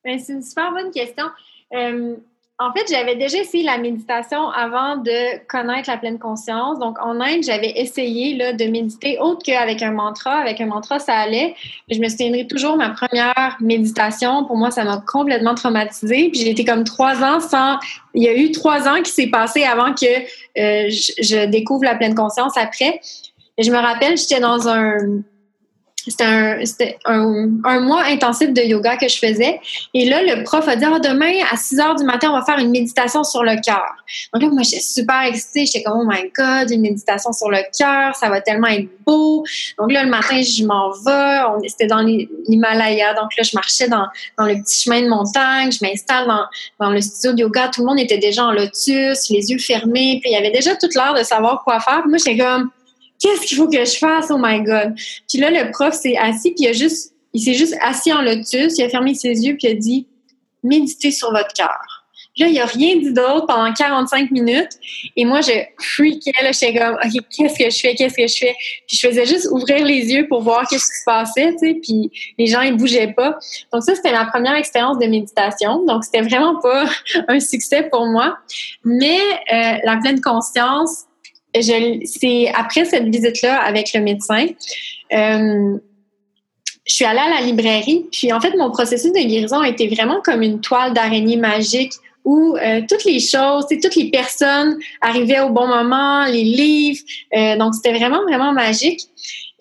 [0.04, 1.26] Ben, c'est une super bonne question.
[1.74, 2.16] Euh,
[2.62, 6.78] en fait, j'avais déjà essayé la méditation avant de connaître la pleine conscience.
[6.78, 10.36] Donc, en Inde, j'avais essayé de méditer autre qu'avec un mantra.
[10.36, 11.56] Avec un mantra, ça allait.
[11.90, 14.46] je me souviendrai toujours ma première méditation.
[14.46, 16.30] Pour moi, ça m'a complètement traumatisée.
[16.30, 17.80] Puis j'ai été comme trois ans sans.
[18.14, 21.84] Il y a eu trois ans qui s'est passé avant que euh, je, je, découvre
[21.84, 23.02] la pleine conscience après.
[23.58, 25.24] Et je me rappelle, j'étais dans un
[26.08, 29.60] c'était un, un, mois intensif de yoga que je faisais.
[29.94, 32.44] Et là, le prof a dit ah, demain, à 6 heures du matin, on va
[32.44, 33.86] faire une méditation sur le cœur.
[34.34, 35.66] Donc là, moi, j'étais super excitée.
[35.66, 39.44] J'étais comme, oh my God, une méditation sur le cœur, ça va tellement être beau.
[39.78, 41.68] Donc là, le matin, je m'en vais.
[41.70, 43.14] C'était dans l'Himalaya.
[43.14, 45.72] Donc là, je marchais dans, dans le petit chemin de montagne.
[45.72, 46.46] Je m'installe dans,
[46.80, 47.70] dans le studio de yoga.
[47.74, 50.20] Tout le monde était déjà en lotus, les yeux fermés.
[50.22, 52.02] Puis il y avait déjà toute l'heure de savoir quoi faire.
[52.02, 52.72] Puis moi, j'étais comme,
[53.22, 54.32] qu'est-ce qu'il faut que je fasse?
[54.32, 54.96] Oh my God.
[55.30, 58.22] Puis là, le prof s'est assis, puis il a juste, il s'est juste assis en
[58.22, 60.08] lotus, il a fermé ses yeux, puis il a dit,
[60.64, 62.02] méditez sur votre cœur.
[62.34, 64.72] Puis là, il a rien dit d'autre pendant 45 minutes.
[65.18, 68.38] Et moi, je freakais, là, j'étais comme, OK, qu'est-ce que je fais, qu'est-ce que je
[68.38, 68.56] fais?
[68.88, 71.74] Puis je faisais juste ouvrir les yeux pour voir qu'est-ce qui se passait, tu sais,
[71.82, 73.38] puis les gens, ils bougeaient pas.
[73.74, 75.84] Donc ça, c'était ma première expérience de méditation.
[75.86, 76.86] Donc, c'était vraiment pas
[77.28, 78.38] un succès pour moi.
[78.86, 79.20] Mais
[79.54, 81.08] euh, la pleine conscience,
[81.60, 84.48] c'est après cette visite-là avec le médecin,
[85.14, 85.78] euh,
[86.86, 88.06] je suis allée à la librairie.
[88.12, 91.94] Puis en fait, mon processus de guérison a été vraiment comme une toile d'araignée magique
[92.24, 97.00] où euh, toutes les choses, toutes les personnes arrivaient au bon moment, les livres.
[97.36, 99.02] Euh, donc c'était vraiment vraiment magique.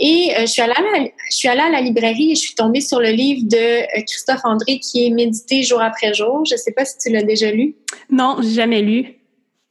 [0.03, 2.55] Et je suis allée à la, je suis allée à la librairie et je suis
[2.55, 6.43] tombée sur le livre de Christophe André qui est Méditer jour après jour.
[6.47, 7.75] Je ne sais pas si tu l'as déjà lu.
[8.09, 9.20] Non, jamais lu.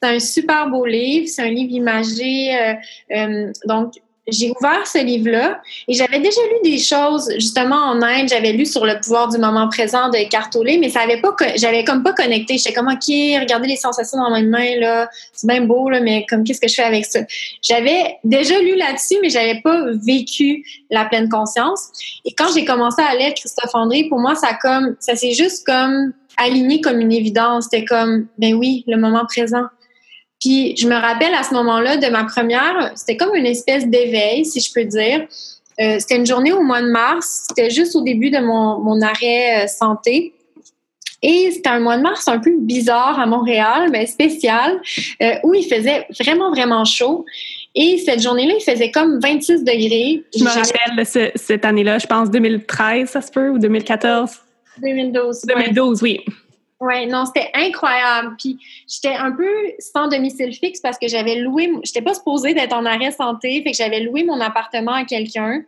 [0.01, 2.55] C'est un super beau livre, c'est un livre imagé.
[2.55, 2.73] Euh,
[3.11, 3.93] euh, donc,
[4.31, 8.29] j'ai ouvert ce livre-là et j'avais déjà lu des choses justement en Inde.
[8.29, 11.83] J'avais lu sur le pouvoir du moment présent de Cartolé, mais ça avait pas, j'avais
[11.83, 12.57] comme pas connecté.
[12.57, 16.25] J'étais comme ok, regardez les sensations dans mes mains là, c'est bien beau là, mais
[16.29, 17.21] comme qu'est-ce que je fais avec ça?
[17.61, 21.89] J'avais déjà lu là-dessus, mais j'avais pas vécu la pleine conscience.
[22.25, 25.65] Et quand j'ai commencé à lire Christophe André, pour moi ça comme, ça s'est juste
[25.65, 27.65] comme aligné comme une évidence.
[27.65, 29.65] C'était comme ben oui, le moment présent
[30.39, 34.45] puis je me rappelle à ce moment-là de ma première, c'était comme une espèce d'éveil,
[34.45, 35.27] si je peux dire.
[35.81, 39.01] Euh, c'était une journée au mois de mars, c'était juste au début de mon, mon
[39.01, 40.33] arrêt euh, santé.
[41.21, 44.79] Et c'était un mois de mars un peu bizarre à Montréal, mais spécial,
[45.21, 47.25] euh, où il faisait vraiment, vraiment chaud.
[47.75, 50.23] Et cette journée-là, il faisait comme 26 degrés.
[50.35, 54.31] Je me rappelle cette année-là, je pense 2013, ça se peut, ou 2014?
[54.81, 55.41] 2012.
[55.45, 56.21] 2012, oui.
[56.81, 58.35] Oui, non, c'était incroyable.
[58.37, 62.73] Puis j'étais un peu sans domicile fixe parce que j'avais loué, j'étais pas supposée d'être
[62.73, 65.63] en arrêt santé, fait que j'avais loué mon appartement à quelqu'un.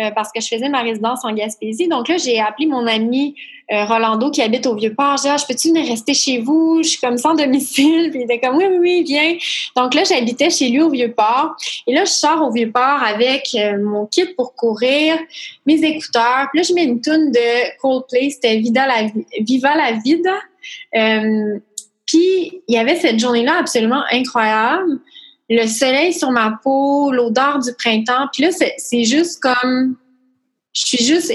[0.00, 1.86] Euh, parce que je faisais ma résidence en Gaspésie.
[1.86, 3.36] Donc là, j'ai appelé mon ami
[3.72, 5.18] euh, Rolando qui habite au Vieux-Port.
[5.18, 6.80] J'ai dit, ah, je peux-tu venir rester chez vous?
[6.82, 8.08] Je suis comme sans domicile.
[8.10, 9.36] Puis il était comme, oui, oui, viens.
[9.76, 11.54] Donc là, j'habitais chez lui au Vieux-Port.
[11.86, 15.16] Et là, je sors au Vieux-Port avec euh, mon kit pour courir,
[15.64, 16.48] mes écouteurs.
[16.50, 18.30] Puis là, je mets une toune de Coldplay.
[18.30, 19.06] C'était Vida la,
[19.42, 20.34] Viva la Vida.
[22.04, 24.98] puis il y avait cette journée-là absolument incroyable
[25.50, 28.28] le soleil sur ma peau, l'odeur du printemps.
[28.32, 29.96] Puis là, c'est juste comme
[30.72, 31.32] je suis juste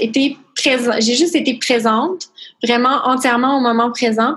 [0.54, 2.28] présente, j'ai juste été présente,
[2.62, 4.34] vraiment entièrement au moment présent.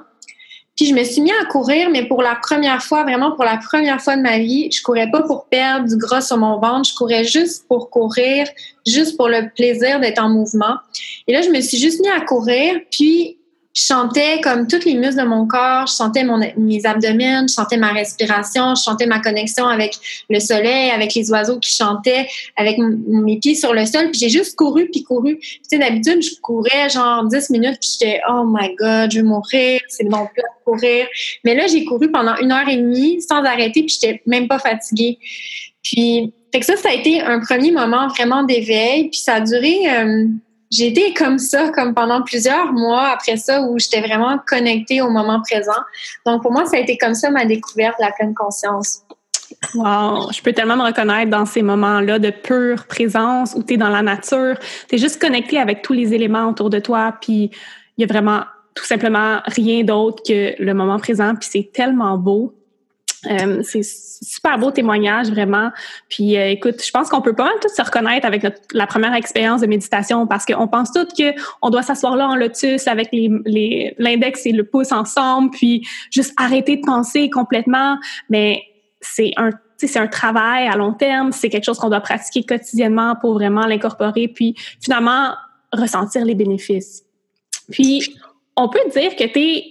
[0.75, 3.57] Puis je me suis mis à courir, mais pour la première fois, vraiment pour la
[3.57, 6.89] première fois de ma vie, je courais pas pour perdre du gras sur mon ventre,
[6.89, 8.47] je courais juste pour courir,
[8.87, 10.77] juste pour le plaisir d'être en mouvement.
[11.27, 13.37] Et là, je me suis juste mis à courir, puis
[13.73, 17.53] je sentais comme toutes les muscles de mon corps, je sentais mon, mes abdomens, je
[17.53, 19.95] sentais ma respiration, je sentais ma connexion avec
[20.29, 24.11] le soleil, avec les oiseaux qui chantaient, avec mes pieds sur le sol.
[24.11, 25.39] Puis j'ai juste couru, puis couru.
[25.39, 29.23] Tu sais, d'habitude, je courais genre 10 minutes, puis j'étais «Oh my God, je vais
[29.23, 31.07] mourir, c'est mon plat de courir.»
[31.43, 34.59] Mais là, j'ai couru pendant une heure et demie sans arrêter, puis j'étais même pas
[34.59, 35.17] fatiguée.
[35.81, 39.41] Puis, fait que ça, ça a été un premier moment vraiment d'éveil, puis ça a
[39.41, 39.89] duré...
[39.89, 40.27] Euh,
[40.73, 45.09] j'ai été comme ça, comme pendant plusieurs mois après ça, où j'étais vraiment connectée au
[45.09, 45.71] moment présent.
[46.25, 49.03] Donc, pour moi, ça a été comme ça ma découverte de la pleine conscience.
[49.75, 53.77] Wow, je peux tellement me reconnaître dans ces moments-là de pure présence où tu es
[53.77, 54.57] dans la nature,
[54.89, 57.51] tu es juste connecté avec tous les éléments autour de toi, puis
[57.97, 58.41] il y a vraiment
[58.73, 62.55] tout simplement rien d'autre que le moment présent, puis c'est tellement beau.
[63.29, 65.71] Euh, c'est super beau témoignage, vraiment.
[66.09, 68.87] Puis euh, écoute, je pense qu'on peut pas mal tous se reconnaître avec notre, la
[68.87, 73.09] première expérience de méditation parce qu'on pense toutes qu'on doit s'asseoir là en lotus avec
[73.11, 77.97] les, l'index et le pouce ensemble, puis juste arrêter de penser complètement.
[78.29, 78.61] Mais
[79.01, 79.51] c'est un
[79.85, 83.65] c'est un travail à long terme, c'est quelque chose qu'on doit pratiquer quotidiennement pour vraiment
[83.65, 85.33] l'incorporer, puis finalement
[85.73, 87.03] ressentir les bénéfices.
[87.69, 88.15] Puis,
[88.55, 89.65] on peut dire que tu es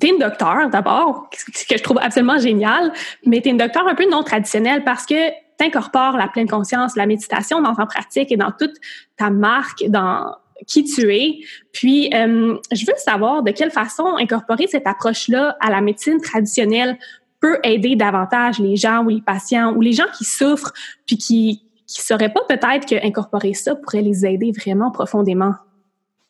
[0.00, 2.92] T'es une docteur d'abord, ce que je trouve absolument génial,
[3.26, 7.06] mais t'es une docteur un peu non traditionnelle parce que t'incorpores la pleine conscience, la
[7.06, 8.74] méditation dans ta pratique et dans toute
[9.16, 10.34] ta marque, dans
[10.66, 11.40] qui tu es.
[11.72, 16.98] Puis, euh, je veux savoir de quelle façon incorporer cette approche-là à la médecine traditionnelle
[17.40, 20.72] peut aider davantage les gens ou les patients ou les gens qui souffrent
[21.06, 25.54] puis qui qui sauraient pas peut-être qu'incorporer ça pourrait les aider vraiment profondément.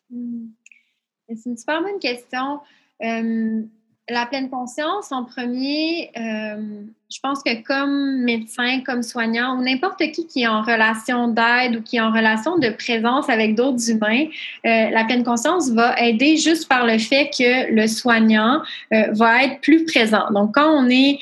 [0.09, 0.47] Hmm.
[1.29, 2.59] C'est une super bonne question.
[3.03, 3.61] Euh,
[4.09, 9.99] la pleine conscience, en premier, euh, je pense que comme médecin, comme soignant, ou n'importe
[10.11, 13.89] qui qui est en relation d'aide ou qui est en relation de présence avec d'autres
[13.89, 14.25] humains,
[14.65, 18.61] euh, la pleine conscience va aider juste par le fait que le soignant
[18.91, 20.29] va être plus présent.
[20.31, 21.19] Donc, quand on est,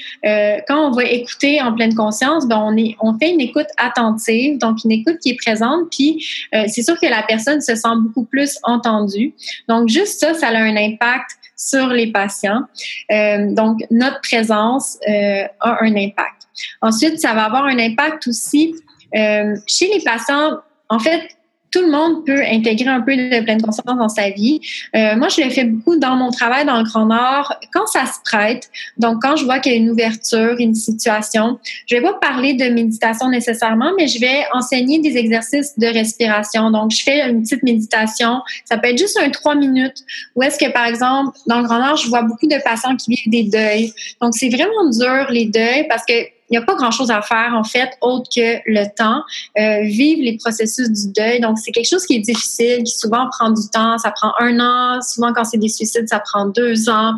[0.68, 2.76] quand va écouter en pleine conscience, ben on
[3.08, 6.26] on fait une écoute attentive, donc une écoute qui est présente, puis
[6.68, 9.36] c'est sûr que la personne se sent beaucoup plus entendue.
[9.68, 12.64] Donc, juste ça, ça a un impact sur les patients.
[13.12, 16.48] Euh, donc, notre présence euh, a un impact.
[16.82, 18.76] Ensuite, ça va avoir un impact aussi
[19.16, 20.60] euh, chez les patients.
[20.90, 21.30] En fait,
[21.72, 24.60] tout le monde peut intégrer un peu de pleine conscience dans sa vie.
[24.96, 28.06] Euh, moi, je le fais beaucoup dans mon travail dans le Grand Nord, quand ça
[28.06, 28.70] se prête.
[28.98, 32.54] Donc, quand je vois qu'il y a une ouverture, une situation, je vais pas parler
[32.54, 36.72] de méditation nécessairement, mais je vais enseigner des exercices de respiration.
[36.72, 38.42] Donc, je fais une petite méditation.
[38.66, 40.04] Ça peut être juste un trois minutes.
[40.36, 43.12] Ou est-ce que, par exemple, dans le Grand Nord, je vois beaucoup de patients qui
[43.12, 43.94] vivent des deuils.
[44.22, 46.14] Donc, c'est vraiment dur, les deuils, parce que
[46.52, 49.24] il n'y a pas grand-chose à faire, en fait, autre que le temps,
[49.58, 51.40] euh, vivre les processus du deuil.
[51.40, 53.98] Donc, c'est quelque chose qui est difficile, qui souvent prend du temps.
[53.98, 55.02] Ça prend un an.
[55.02, 57.14] Souvent, quand c'est des suicides, ça prend deux ans.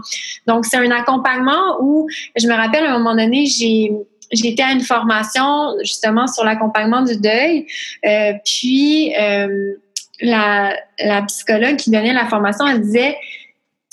[0.46, 2.08] Donc, c'est un accompagnement où,
[2.40, 3.92] je me rappelle, à un moment donné, j'ai
[4.32, 7.68] j'étais à une formation justement sur l'accompagnement du deuil.
[8.06, 9.74] Euh, puis, euh,
[10.22, 13.16] la, la psychologue qui donnait la formation, elle disait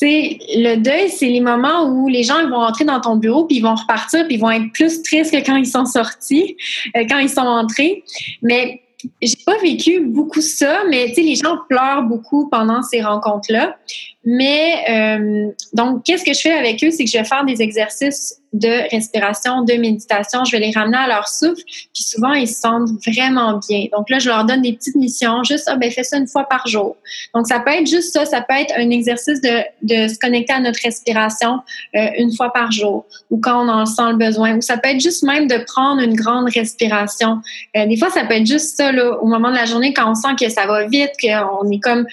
[0.06, 3.62] le deuil, c'est les moments où les gens vont entrer dans ton bureau, puis ils
[3.62, 6.56] vont repartir, puis ils vont être plus tristes que quand ils sont sortis,
[6.96, 8.02] euh, quand ils sont entrés.
[8.42, 8.82] Mais
[9.22, 13.76] j'ai pas vécu beaucoup ça, mais tu sais, les gens pleurent beaucoup pendant ces rencontres-là.
[14.24, 17.62] Mais euh, donc, qu'est-ce que je fais avec eux, c'est que je vais faire des
[17.62, 20.44] exercices de respiration, de méditation.
[20.44, 23.86] Je vais les ramener à leur souffle, puis souvent ils se sentent vraiment bien.
[23.96, 26.44] Donc là, je leur donne des petites missions, juste ah ben fais ça une fois
[26.44, 26.96] par jour.
[27.34, 30.60] Donc ça peut être juste ça, ça peut être un exercice de, se connecter à
[30.60, 31.60] notre respiration
[31.94, 34.88] euh, une fois par jour, ou quand on en sent le besoin, ou ça peut
[34.88, 37.38] être juste même de prendre une grande respiration.
[37.76, 40.10] Euh, des fois, ça peut être juste ça là, au moment de la journée quand
[40.10, 42.04] on sent que ça va vite, qu'on est comme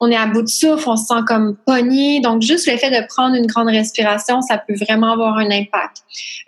[0.00, 2.20] on est à bout de souffle, on se sent comme pogné.
[2.20, 5.98] Donc, juste le fait de prendre une grande respiration, ça peut vraiment avoir un impact.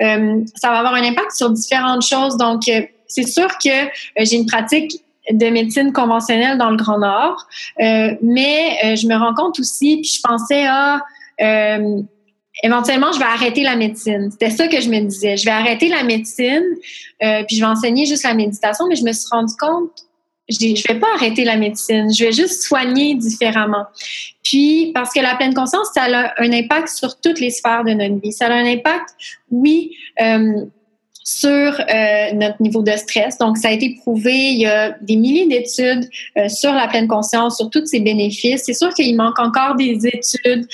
[0.01, 2.39] Euh, ça va avoir un impact sur différentes choses.
[2.39, 3.89] Donc, euh, c'est sûr que euh,
[4.21, 4.93] j'ai une pratique
[5.31, 7.47] de médecine conventionnelle dans le Grand Nord,
[7.79, 11.01] mais je me rends compte aussi, puis je pensais à...
[12.65, 14.31] éventuellement, je vais arrêter la médecine.
[14.33, 15.37] C'était ça que je me disais.
[15.37, 16.65] Je vais arrêter la médecine,
[17.21, 19.93] puis je vais enseigner juste la méditation, mais je me suis rendu compte
[20.53, 23.85] je ne vais pas arrêter la médecine, je vais juste soigner différemment.
[24.43, 27.93] Puis, parce que la pleine conscience, ça a un impact sur toutes les sphères de
[27.93, 28.33] notre vie.
[28.33, 29.11] Ça a un impact,
[29.51, 30.65] oui, euh,
[31.25, 33.39] sur euh, notre niveau de stress.
[33.39, 34.33] Donc, ça a été prouvé.
[34.33, 38.65] Il y a des milliers d'études euh, sur la pleine conscience, sur tous ses bénéfices.
[38.67, 40.67] C'est sûr qu'il manque encore des études.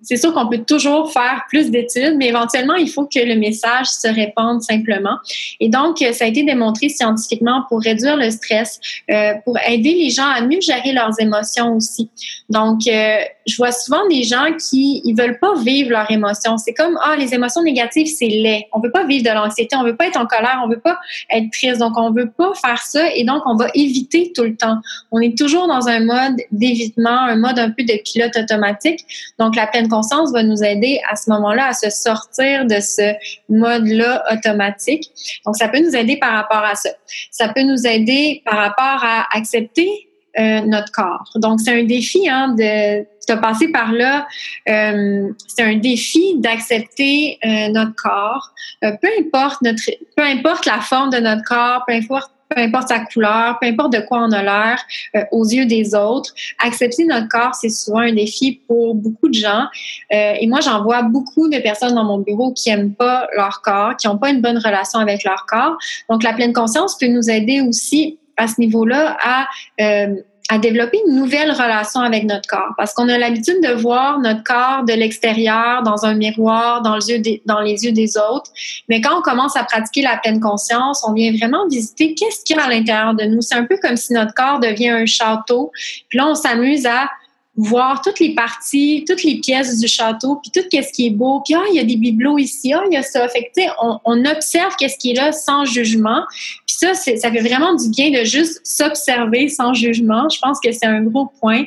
[0.00, 3.36] Euh, c'est sûr qu'on peut toujours faire plus d'études, mais éventuellement, il faut que le
[3.36, 5.18] message se répande simplement.
[5.60, 10.10] Et donc, ça a été démontré scientifiquement pour réduire le stress, euh, pour aider les
[10.10, 12.08] gens à mieux gérer leurs émotions aussi.
[12.48, 16.56] Donc, euh, je vois souvent des gens qui ils veulent pas vivre leurs émotions.
[16.58, 18.66] C'est comme ah les émotions négatives c'est laid.
[18.72, 20.98] On veut pas vivre de l'anxiété, on veut pas être en colère, on veut pas
[21.30, 21.78] être triste.
[21.78, 24.78] Donc on veut pas faire ça et donc on va éviter tout le temps.
[25.10, 29.00] On est toujours dans un mode d'évitement, un mode un peu de pilote automatique.
[29.38, 33.14] Donc la pleine conscience va nous aider à ce moment-là à se sortir de ce
[33.48, 35.10] mode-là automatique.
[35.44, 36.90] Donc ça peut nous aider par rapport à ça.
[37.30, 41.28] Ça peut nous aider par rapport à accepter euh, notre corps.
[41.34, 44.28] Donc, c'est un défi hein, de, de passer par là.
[44.68, 48.50] Euh, c'est un défi d'accepter euh, notre corps,
[48.80, 49.82] peu importe notre,
[50.16, 53.92] peu importe la forme de notre corps, peu importe peu importe sa couleur, peu importe
[53.92, 54.84] de quoi on a l'air
[55.16, 56.34] euh, aux yeux des autres.
[56.58, 59.66] Accepter notre corps, c'est souvent un défi pour beaucoup de gens.
[60.12, 63.62] Euh, et moi, j'en vois beaucoup de personnes dans mon bureau qui aiment pas leur
[63.62, 65.76] corps, qui n'ont pas une bonne relation avec leur corps.
[66.08, 69.46] Donc, la pleine conscience peut nous aider aussi à ce niveau-là à
[69.80, 70.16] euh,
[70.50, 72.74] à développer une nouvelle relation avec notre corps.
[72.76, 77.84] Parce qu'on a l'habitude de voir notre corps de l'extérieur dans un miroir dans, les
[77.84, 78.50] yeux des, autres.
[78.88, 82.56] Mais quand on commence à pratiquer la pleine conscience on vient vraiment visiter qu'est-ce qu'il
[82.56, 83.40] y a à l'intérieur de nous.
[83.40, 85.70] C'est un peu comme si notre corps devient un château.
[86.08, 87.08] Puis là on s'amuse à
[87.56, 91.42] voir toutes les parties, toutes les pièces du château, puis tout ce qui est beau,
[91.44, 93.28] puis ah, il y a des bibelots ici, ah, il y a ça.
[93.28, 96.22] Fait que, on, on observe qu'est-ce qui est là sans jugement.
[96.80, 100.30] Ça, ça fait vraiment du bien de juste s'observer sans jugement.
[100.30, 101.64] Je pense que c'est un gros point.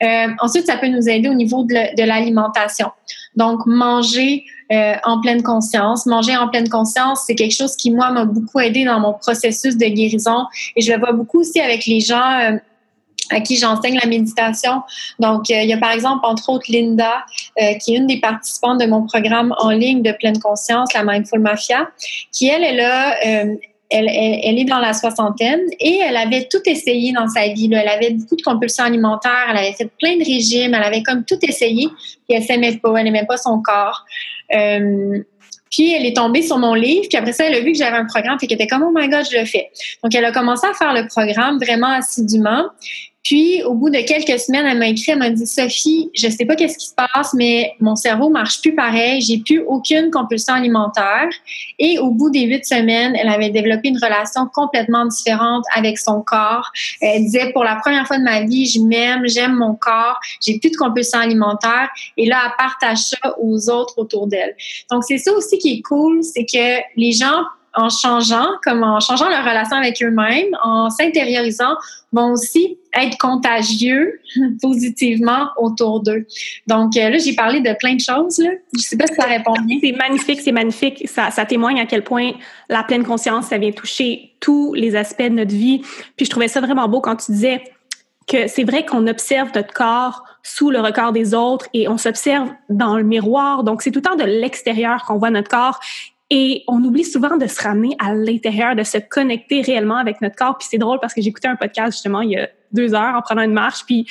[0.00, 2.90] Euh, ensuite, ça peut nous aider au niveau de l'alimentation.
[3.34, 6.06] Donc, manger euh, en pleine conscience.
[6.06, 9.76] Manger en pleine conscience, c'est quelque chose qui, moi, m'a beaucoup aidé dans mon processus
[9.76, 10.44] de guérison.
[10.76, 12.40] Et je le vois beaucoup aussi avec les gens...
[12.40, 12.56] Euh,
[13.30, 14.82] à qui j'enseigne la méditation.
[15.18, 17.24] Donc, il y a par exemple, entre autres, Linda,
[17.82, 21.40] qui est une des participantes de mon programme en ligne de pleine conscience, la Mindful
[21.40, 21.88] Mafia,
[22.32, 23.56] qui, elle, est là, euh,
[23.94, 27.70] elle, est dans la soixantaine et elle avait tout essayé dans sa vie.
[27.72, 31.24] Elle avait beaucoup de compulsions alimentaires, elle avait fait plein de régimes, elle avait comme
[31.24, 31.88] tout essayé,
[32.28, 34.04] puis elle s'aimait pas, elle n'aimait pas son corps.
[34.50, 37.96] Puis elle est tombée sur mon livre, puis après ça, elle a vu que j'avais
[37.96, 39.70] un programme, puis qu'elle était comme oh my god, je le fais.
[40.02, 42.66] Donc elle a commencé à faire le programme vraiment assidûment.
[43.24, 46.44] Puis, au bout de quelques semaines, elle m'a écrit, elle m'a dit, Sophie, je sais
[46.44, 50.52] pas qu'est-ce qui se passe, mais mon cerveau marche plus pareil, j'ai plus aucune compulsion
[50.52, 51.30] alimentaire.
[51.78, 56.20] Et au bout des huit semaines, elle avait développé une relation complètement différente avec son
[56.20, 56.70] corps.
[57.00, 60.58] Elle disait, pour la première fois de ma vie, je m'aime, j'aime mon corps, j'ai
[60.58, 61.88] plus de compulsion alimentaire.
[62.18, 64.54] Et là, elle partage ça aux autres autour d'elle.
[64.90, 69.00] Donc, c'est ça aussi qui est cool, c'est que les gens en changeant, comme en
[69.00, 71.76] changeant leur relation avec eux-mêmes, en s'intériorisant,
[72.12, 74.20] vont aussi être contagieux
[74.62, 76.26] positivement autour d'eux.
[76.66, 78.42] Donc euh, là, j'ai parlé de plein de choses.
[78.74, 79.78] Je sais pas si ça répond bien.
[79.82, 81.08] C'est magnifique, c'est magnifique.
[81.08, 82.32] Ça, ça témoigne à quel point
[82.68, 85.82] la pleine conscience, ça vient toucher tous les aspects de notre vie.
[86.16, 87.62] Puis je trouvais ça vraiment beau quand tu disais
[88.26, 92.50] que c'est vrai qu'on observe notre corps sous le regard des autres et on s'observe
[92.68, 93.64] dans le miroir.
[93.64, 95.80] Donc, c'est tout le temps de l'extérieur qu'on voit notre corps.
[96.30, 100.36] Et on oublie souvent de se ramener à l'intérieur, de se connecter réellement avec notre
[100.36, 100.56] corps.
[100.58, 103.22] Puis c'est drôle parce que j'écoutais un podcast justement il y a deux heures en
[103.22, 104.06] prenant une marche, puis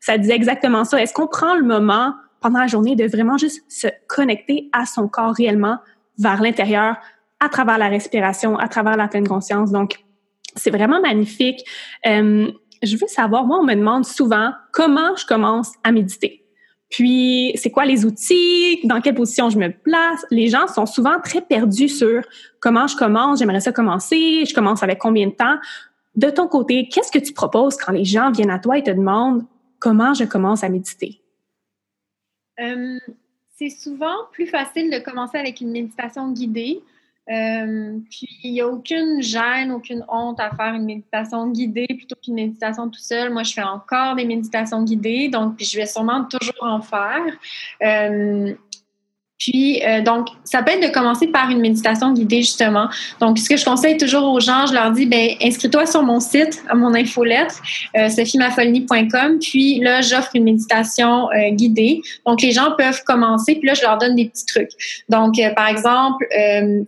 [0.00, 1.00] ça disait exactement ça.
[1.00, 5.08] Est-ce qu'on prend le moment pendant la journée de vraiment juste se connecter à son
[5.08, 5.78] corps réellement
[6.18, 6.96] vers l'intérieur
[7.40, 9.70] à travers la respiration, à travers la pleine conscience?
[9.70, 9.98] Donc,
[10.56, 11.64] c'est vraiment magnifique.
[12.06, 12.50] Euh,
[12.82, 16.47] je veux savoir, moi, on me demande souvent comment je commence à méditer?
[16.90, 18.80] Puis, c'est quoi les outils?
[18.84, 20.24] Dans quelle position je me place?
[20.30, 22.22] Les gens sont souvent très perdus sur
[22.60, 25.56] comment je commence, j'aimerais ça commencer, je commence avec combien de temps.
[26.16, 28.90] De ton côté, qu'est-ce que tu proposes quand les gens viennent à toi et te
[28.90, 29.44] demandent
[29.78, 31.20] comment je commence à méditer?
[32.58, 32.98] Euh,
[33.56, 36.80] c'est souvent plus facile de commencer avec une méditation guidée
[37.30, 42.16] euh, puis, il n'y a aucune gêne, aucune honte à faire une méditation guidée plutôt
[42.22, 43.32] qu'une méditation tout seul.
[43.32, 47.26] Moi, je fais encore des méditations guidées, donc je vais sûrement toujours en faire.
[47.82, 48.54] Euh,
[49.38, 52.88] puis, euh, donc, ça peut être de commencer par une méditation guidée, justement.
[53.20, 56.18] Donc, ce que je conseille toujours aux gens, je leur dis, ben inscris-toi sur mon
[56.18, 57.54] site, à mon infolettre,
[57.96, 58.08] euh.
[59.40, 62.00] Puis là, j'offre une méditation euh, guidée.
[62.26, 63.54] Donc, les gens peuvent commencer.
[63.54, 64.70] Puis là, je leur donne des petits trucs.
[65.08, 66.26] Donc, euh, par exemple,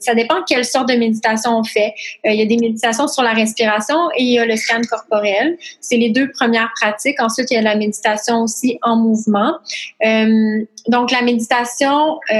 [0.00, 1.94] ça dépend quelle sorte de méditation on fait.
[2.24, 5.56] il y a des méditations sur la respiration et il y a le scan corporel.
[5.80, 7.20] C'est les deux premières pratiques.
[7.20, 9.54] Ensuite, il y a la méditation aussi en mouvement.
[10.88, 12.18] donc, la méditation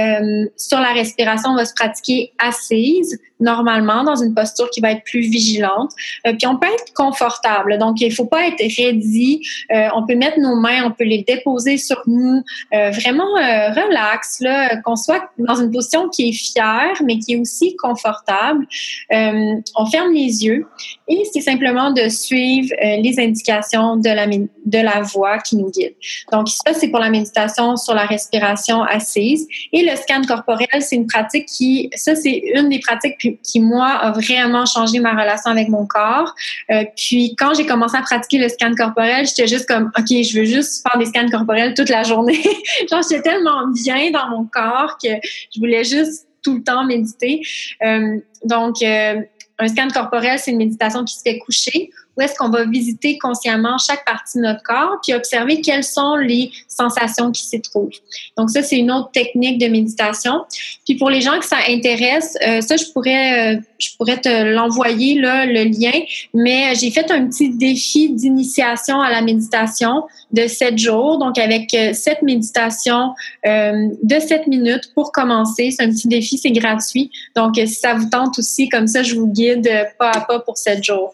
[0.55, 5.03] sur la respiration, on va se pratiquer assise, normalement, dans une posture qui va être
[5.03, 5.91] plus vigilante.
[6.25, 7.77] Euh, puis on peut être confortable.
[7.77, 9.41] Donc, il faut pas être ready.
[9.71, 14.77] Euh, on peut mettre nos mains, on peut les déposer sur nous, vraiment relax, là,
[14.81, 18.65] qu'on soit dans une position qui est fière, mais qui est aussi confortable.
[19.11, 20.67] on ferme les yeux
[21.07, 25.95] et c'est simplement de suivre les indications de la, de la voix qui nous guide.
[26.31, 29.47] Donc, ça, c'est pour la méditation sur la respiration assise.
[29.73, 33.87] Et le scan corporel, c'est une pratique qui, ça, c'est une des pratiques qui, moi,
[33.87, 36.33] a vraiment changé ma relation avec mon corps.
[36.71, 40.39] Euh, puis, quand j'ai commencé à pratiquer le scan corporel, j'étais juste comme, OK, je
[40.39, 42.41] veux juste faire des scans corporels toute la journée.
[42.89, 45.09] Genre, j'étais tellement bien dans mon corps que
[45.53, 47.41] je voulais juste tout le temps méditer.
[47.83, 49.21] Euh, donc, euh,
[49.59, 53.17] un scan corporel, c'est une méditation qui se fait coucher où est-ce qu'on va visiter
[53.17, 57.89] consciemment chaque partie de notre corps, puis observer quelles sont les sensations qui s'y trouvent.
[58.37, 60.45] Donc ça, c'est une autre technique de méditation.
[60.85, 64.43] Puis pour les gens que ça intéresse, euh, ça, je pourrais, euh, je pourrais te
[64.43, 65.97] l'envoyer, là, le lien,
[66.33, 71.73] mais j'ai fait un petit défi d'initiation à la méditation de sept jours, donc avec
[71.73, 75.71] euh, sept méditations de sept minutes pour commencer.
[75.71, 77.11] C'est un petit défi, c'est gratuit.
[77.35, 80.57] Donc, si ça vous tente aussi, comme ça, je vous guide pas à pas pour
[80.57, 81.13] sept jours.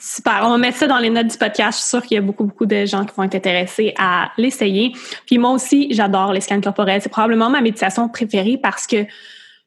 [0.00, 0.40] Super.
[0.44, 1.78] On va mettre ça dans les notes du podcast.
[1.78, 4.30] Je suis sûre qu'il y a beaucoup, beaucoup de gens qui vont être intéressés à
[4.36, 4.92] l'essayer.
[5.26, 7.00] Puis moi aussi, j'adore les scans corporels.
[7.02, 9.04] C'est probablement ma méditation préférée parce que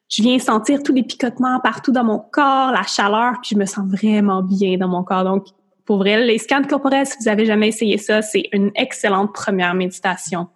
[0.10, 3.66] je viens sentir tous les picotements partout dans mon corps, la chaleur, puis je me
[3.66, 5.24] sens vraiment bien dans mon corps.
[5.24, 5.48] Donc,
[5.86, 9.74] pour vrai, les scans corporels, si vous avez jamais essayé ça, c'est une excellente première
[9.74, 10.48] méditation.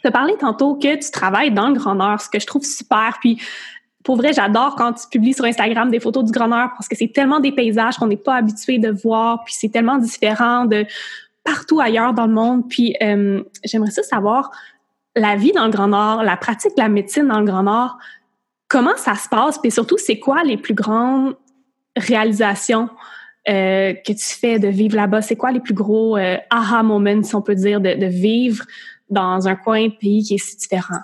[0.00, 2.64] Tu as parlé tantôt que tu travailles dans le Grand Nord, ce que je trouve
[2.64, 3.18] super.
[3.20, 3.40] Puis
[4.08, 6.96] pour vrai, j'adore quand tu publies sur Instagram des photos du Grand Nord parce que
[6.96, 10.86] c'est tellement des paysages qu'on n'est pas habitué de voir, puis c'est tellement différent de
[11.44, 12.66] partout ailleurs dans le monde.
[12.70, 14.50] Puis euh, j'aimerais ça savoir
[15.14, 17.98] la vie dans le Grand Nord, la pratique de la médecine dans le Grand Nord,
[18.66, 21.36] comment ça se passe, puis surtout, c'est quoi les plus grandes
[21.94, 22.88] réalisations
[23.46, 25.20] euh, que tu fais de vivre là-bas?
[25.20, 28.64] C'est quoi les plus gros euh, aha moments, si on peut dire, de, de vivre
[29.10, 31.02] dans un coin de pays qui est si différent?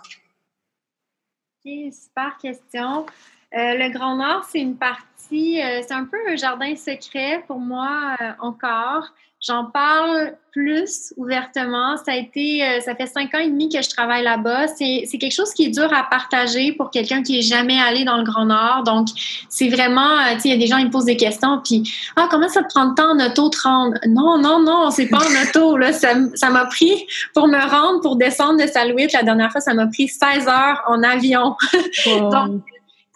[1.65, 3.07] Super question.
[3.55, 7.59] Euh, le Grand Nord, c'est une partie, euh, c'est un peu un jardin secret pour
[7.59, 9.13] moi euh, encore.
[9.47, 11.99] J'en parle plus ouvertement.
[11.99, 14.69] Ça a été, ça fait cinq ans et demi que je travaille là-bas.
[14.69, 18.17] C'est, quelque chose qui est dur à partager pour quelqu'un qui est jamais allé dans
[18.17, 18.85] le Grand Nord.
[18.85, 19.09] Donc,
[19.51, 21.83] c'est vraiment, tu sais, il y a des gens qui me posent des questions, puis
[22.17, 25.09] ah, comment ça te prend de temps en auto de rendre Non, non, non, c'est
[25.09, 25.77] pas en auto.
[25.77, 26.15] Là, ça,
[26.51, 29.09] m'a pris pour me rendre, pour descendre de Salouit.
[29.13, 31.57] La dernière fois, ça m'a pris 16 heures en avion.
[32.07, 32.63] Donc,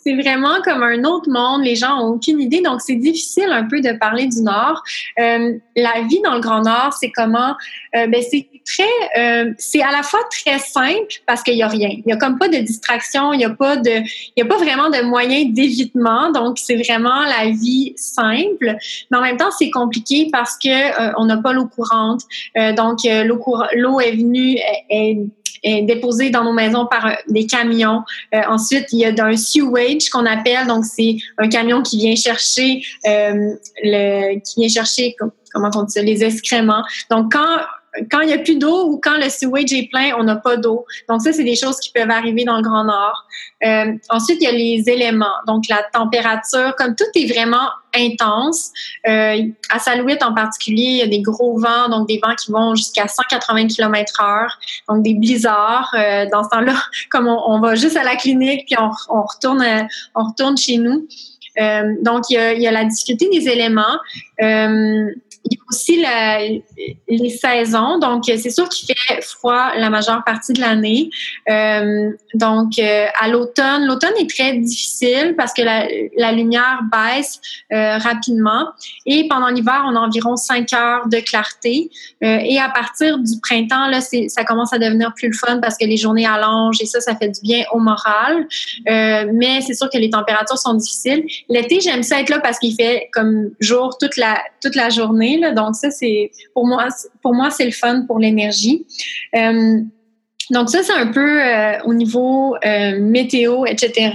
[0.09, 1.63] c'est vraiment comme un autre monde.
[1.63, 4.83] Les gens ont aucune idée, donc c'est difficile un peu de parler du Nord.
[5.21, 7.55] Euh, la vie dans le Grand Nord, c'est comment
[7.95, 8.49] euh, Ben c'est
[9.17, 11.91] euh, c'est à la fois très simple parce qu'il y a rien.
[11.91, 14.47] Il y a comme pas de distraction, il y a pas de, il y a
[14.47, 16.31] pas vraiment de moyens d'évitement.
[16.33, 18.77] Donc c'est vraiment la vie simple,
[19.11, 22.23] mais en même temps c'est compliqué parce que on n'a pas l'eau courante.
[22.77, 24.59] donc l'eau est venue
[24.91, 25.19] est
[25.63, 28.03] est déposé dans nos maisons par des camions.
[28.35, 32.15] Euh, ensuite, il y a un sewage qu'on appelle, donc c'est un camion qui vient
[32.15, 35.17] chercher euh, le, qui vient chercher
[35.53, 36.83] comment on dit ça, les excréments.
[37.11, 37.59] Donc quand
[38.11, 40.57] quand il n'y a plus d'eau ou quand le sewage est plein, on n'a pas
[40.57, 40.85] d'eau.
[41.09, 43.27] Donc ça, c'est des choses qui peuvent arriver dans le Grand Nord.
[43.65, 48.71] Euh, ensuite, il y a les éléments, donc la température, comme tout est vraiment intense.
[49.07, 52.53] Euh, à Salouit en particulier, il y a des gros vents, donc des vents qui
[52.53, 54.59] vont jusqu'à 180 km heure,
[54.89, 55.91] donc des blizzards.
[55.95, 56.75] Euh, dans ce temps-là,
[57.11, 59.65] comme on, va juste à la clinique puis on, retourne,
[60.15, 61.09] on retourne chez nous.
[62.03, 63.99] Donc il y, a, la difficulté des éléments.
[65.51, 66.63] Il y a aussi
[67.09, 67.99] les saisons.
[67.99, 71.11] Donc, c'est sûr qu'il fait froid la majeure partie de l'année.
[71.49, 77.41] Euh, donc, euh, à l'automne, l'automne est très difficile parce que la, lumière baisse
[77.73, 78.69] euh, rapidement.
[79.07, 81.91] Et pendant l'hiver, on a environ 5 heures de clarté.
[82.21, 85.85] et à partir du printemps, là, ça commence à devenir plus le fun parce que
[85.85, 88.47] les journées allongent et ça, ça fait du bien au moral.
[88.87, 91.25] mais c'est sûr que les températures sont difficiles.
[91.49, 95.38] L'été, j'aime ça être là parce qu'il fait comme jour toute la, toute la journée.
[95.55, 98.87] Donc ça, c'est pour moi, c'est le fun pour l'énergie.
[99.37, 99.81] Euh,
[100.51, 104.13] donc ça, c'est un peu euh, au niveau euh, météo, etc.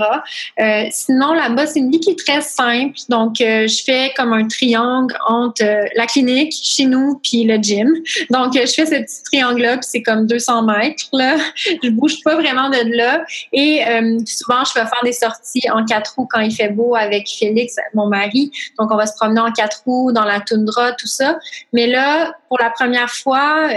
[0.59, 2.95] Euh, sinon, là-bas, c'est une vie qui est très simple.
[3.09, 5.63] Donc, je fais comme un triangle entre
[5.95, 7.93] la clinique, chez nous, puis le gym.
[8.31, 11.05] Donc, je fais ce petit triangle-là, puis c'est comme 200 mètres.
[11.13, 11.37] Là.
[11.83, 13.23] Je bouge pas vraiment de là.
[13.51, 13.83] Et
[14.25, 17.75] souvent, je vais faire des sorties en quatre roues quand il fait beau avec Félix,
[17.93, 18.51] mon mari.
[18.79, 21.37] Donc, on va se promener en quatre roues, dans la toundra, tout ça.
[21.73, 23.69] Mais là, pour la première fois,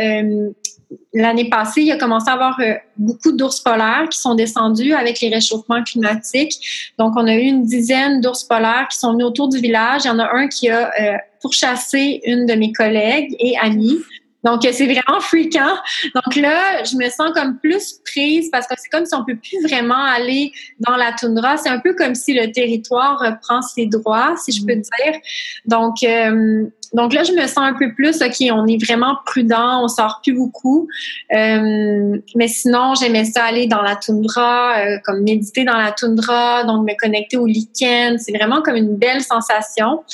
[1.13, 5.21] l'année passée, il a commencé à avoir euh, beaucoup d'ours polaires qui sont descendus avec
[5.21, 6.55] les réchauffements climatiques.
[6.99, 10.03] Donc, on a eu une dizaine d'ours polaires qui sont venus autour du village.
[10.05, 13.99] Il y en a un qui a euh, pourchassé une de mes collègues et amies.
[14.47, 15.77] Donc, c'est vraiment fréquent.
[16.15, 19.37] Donc là, je me sens comme plus prise parce que c'est comme si on peut
[19.37, 21.57] plus vraiment aller dans la toundra.
[21.57, 25.21] C'est un peu comme si le territoire reprend ses droits, si je peux dire.
[25.67, 29.85] Donc, euh, donc là, je me sens un peu plus, OK, on est vraiment prudent,
[29.85, 30.89] on sort plus beaucoup.
[31.35, 36.65] Euh, mais sinon, j'aimais ça aller dans la toundra, euh, comme méditer dans la toundra,
[36.65, 38.19] donc me connecter au lichen.
[38.19, 40.05] C'est vraiment comme une belle sensation.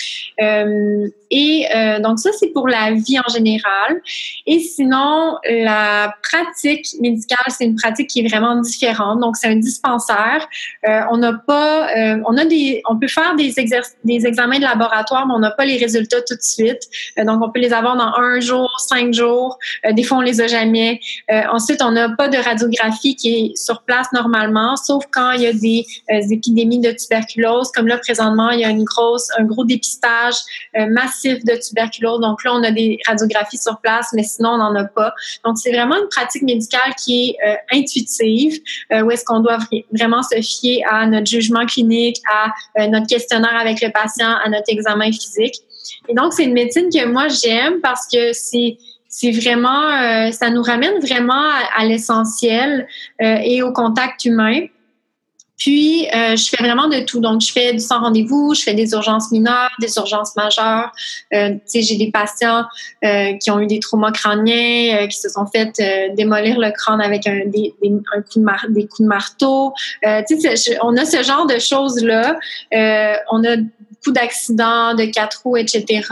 [0.41, 1.66] Euh, et
[2.03, 4.03] donc ça, c'est pour la vie en général.
[4.46, 9.20] Et sinon, la pratique médicale, c'est une pratique qui est vraiment différente.
[9.20, 10.48] Donc, c'est un dispensaire.
[10.86, 13.52] Euh, on n'a pas, euh, on a des, on peut faire des,
[14.04, 16.82] des examens de laboratoire, mais on n'a pas les résultats tout de suite.
[17.18, 19.58] Euh, donc, on peut les avoir dans un jour, cinq jours.
[19.90, 21.00] des fois, on les a jamais.
[21.50, 25.46] ensuite, on n'a pas de radiographie qui est sur place normalement, sauf quand il y
[25.46, 27.70] a des épidémies de tuberculose.
[27.72, 30.34] Comme là, présentement, il y a une grosse, un gros dépistage
[30.74, 32.20] massif de tuberculose.
[32.20, 35.12] Donc là, on a des radiographies sur place, mais sinon, on n'en a pas.
[35.44, 38.61] Donc, c'est vraiment une pratique médicale qui est euh, intuitive,
[38.92, 39.59] euh, où est-ce qu'on doit
[39.92, 44.48] vraiment se fier à notre jugement clinique, à euh, notre questionnaire avec le patient, à
[44.48, 45.55] notre examen physique.
[46.09, 48.78] Et donc, c'est une médecine que moi, j'aime parce que c'est
[49.14, 52.88] c'est vraiment, ça nous ramène vraiment à l'essentiel
[53.20, 54.62] et au contact humain.
[55.62, 57.20] Puis, euh, je fais vraiment de tout.
[57.20, 60.90] Donc, je fais du sans rendez-vous, je fais des urgences mineures, des urgences majeures.
[61.32, 62.64] Euh, tu sais, j'ai des patients
[63.04, 65.70] euh, qui ont eu des traumas crâniens, qui se sont fait
[66.16, 69.72] démolir le crâne avec des coups de marteau.
[70.26, 72.36] tu sais, on a ce genre de choses-là.
[73.30, 76.02] on a beaucoup d'accidents, de quatre roues, etc.,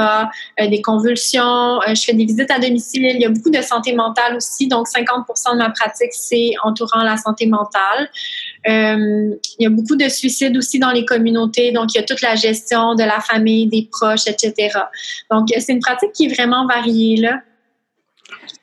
[0.61, 1.80] des convulsions.
[1.88, 3.03] je fais des visites à domicile.
[3.03, 4.68] Il y a beaucoup de santé mentale aussi.
[4.68, 8.09] Donc, 50% de ma pratique, c'est entourant la santé mentale.
[8.68, 12.04] Euh, il y a beaucoup de suicides aussi dans les communautés, donc il y a
[12.04, 14.78] toute la gestion de la famille, des proches, etc.
[15.30, 17.40] Donc, c'est une pratique qui est vraiment variée, là.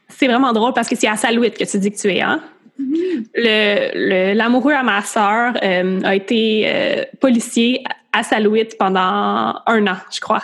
[0.09, 2.41] C'est vraiment drôle parce que c'est à Salouit que tu dis que tu es, hein?
[2.79, 4.33] Mm-hmm.
[4.33, 7.83] L'amoureux à ma sœur euh, a été euh, policier
[8.13, 10.43] à Salouit pendant un an, je crois.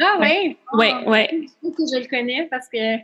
[0.00, 0.56] Ah oui?
[0.74, 1.48] Oui, oui.
[1.62, 2.98] Je que je le connais parce que...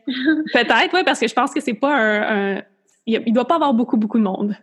[0.53, 2.63] Peut-être, oui, parce que je pense que c'est pas un...
[3.07, 4.57] Il ne doit pas avoir beaucoup, beaucoup de monde.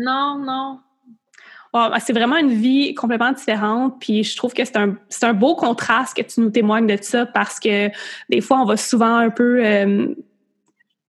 [0.00, 0.80] Non, non.
[1.72, 4.00] Ben, c'est vraiment une vie complètement différente.
[4.00, 7.26] Puis je trouve que c'est un, un beau contraste que tu nous témoignes de ça
[7.26, 7.90] parce que
[8.28, 9.64] des fois, on va souvent un peu.
[9.64, 10.14] Euh,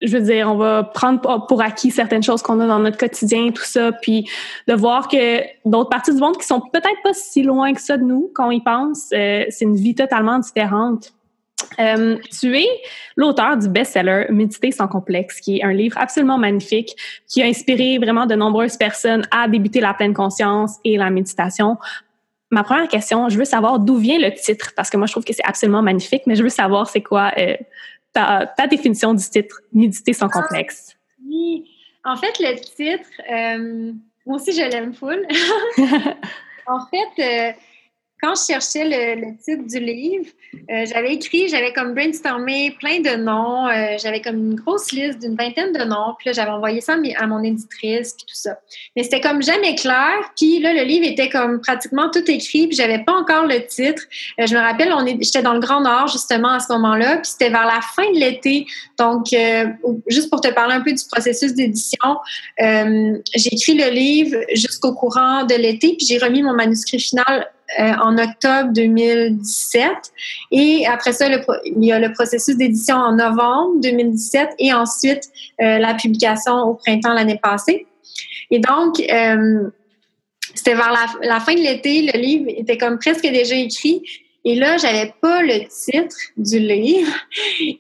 [0.02, 3.52] je veux dire, on va prendre pour acquis certaines choses qu'on a dans notre quotidien,
[3.52, 4.30] tout ça, puis
[4.68, 7.96] de voir que d'autres parties du monde qui sont peut-être pas si loin que ça
[7.96, 11.14] de nous, quand on y pense, euh, c'est une vie totalement différente.
[11.80, 12.68] Euh, tu es
[13.16, 16.96] l'auteur du best-seller Méditer sans complexe, qui est un livre absolument magnifique
[17.28, 21.78] qui a inspiré vraiment de nombreuses personnes à débuter la pleine conscience et la méditation.
[22.52, 25.24] Ma première question, je veux savoir d'où vient le titre, parce que moi, je trouve
[25.24, 27.56] que c'est absolument magnifique, mais je veux savoir c'est quoi euh,
[28.14, 30.96] ta, définition du titre, Méditer sans complexe?
[31.28, 31.70] oui.
[32.06, 33.94] En fait, le titre, euh,
[34.26, 35.26] moi aussi, je l'aime full.
[36.68, 37.56] en fait,
[38.24, 40.26] quand je cherchais le, titre du livre,
[40.72, 45.20] euh, j'avais écrit, j'avais comme brainstormé plein de noms, euh, j'avais comme une grosse liste
[45.20, 48.58] d'une vingtaine de noms, puis là, j'avais envoyé ça à mon éditrice, puis tout ça.
[48.96, 52.78] Mais c'était comme jamais clair, puis là, le livre était comme pratiquement tout écrit, puis
[52.78, 54.04] j'avais pas encore le titre.
[54.40, 57.30] Euh, je me rappelle, on j'étais dans le Grand Nord, justement, à ce moment-là, puis
[57.30, 58.66] c'était vers la fin de l'été,
[58.98, 59.36] donc
[60.08, 62.18] juste pour te parler un peu du processus d'édition,
[62.58, 67.50] j'ai écrit le livre jusqu'au courant de l'été, puis j'ai remis mon manuscrit final
[67.80, 69.92] euh, en octobre 2017.
[70.52, 71.28] Et après ça,
[71.66, 75.24] il y a le processus d'édition en novembre 2017 et ensuite
[75.62, 77.88] euh, la publication au printemps l'année passée.
[78.52, 79.70] Et donc, euh,
[80.54, 84.04] c'était vers la, la, fin de l'été, le livre était comme presque déjà écrit.
[84.46, 87.12] Et là, j'avais pas le titre du livre.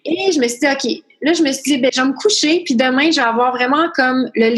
[0.06, 2.13] Et je me suis dit, OK, Là, je me suis dit, ben, je vais me
[2.13, 4.49] coucher, puis demain, je vais avoir vraiment comme le,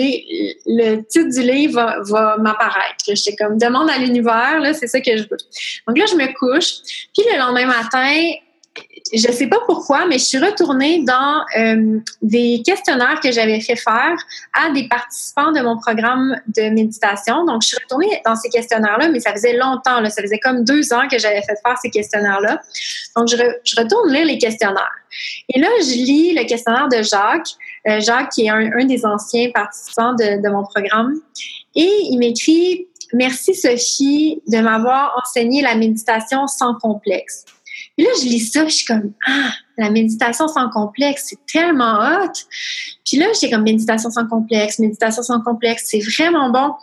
[0.65, 3.05] le titre du livre va, va m'apparaître.
[3.07, 5.37] J'étais comme, demande à l'univers, là, c'est ça que je veux.
[5.87, 6.73] Donc là, je me couche,
[7.13, 8.31] puis le lendemain matin,
[9.13, 13.75] je sais pas pourquoi, mais je suis retournée dans euh, des questionnaires que j'avais fait
[13.75, 14.15] faire
[14.53, 17.45] à des participants de mon programme de méditation.
[17.45, 20.63] Donc, je suis retournée dans ces questionnaires-là, mais ça faisait longtemps, là, ça faisait comme
[20.63, 22.61] deux ans que j'avais fait faire ces questionnaires-là.
[23.15, 23.35] Donc, je,
[23.79, 24.95] retourne lire les questionnaires.
[25.49, 27.51] Et là, je lis le questionnaire de Jacques,
[27.87, 31.13] euh, Jacques qui est un, un, des anciens participants de, de mon programme,
[31.75, 37.45] et il m'écrit Merci Sophie de m'avoir enseigné la méditation sans complexe.
[37.97, 42.31] Là, je lis ça, je suis comme, ah, la méditation sans complexe, c'est tellement hot.
[43.05, 46.73] Puis là, j'ai comme méditation sans complexe, méditation sans complexe, c'est vraiment bon.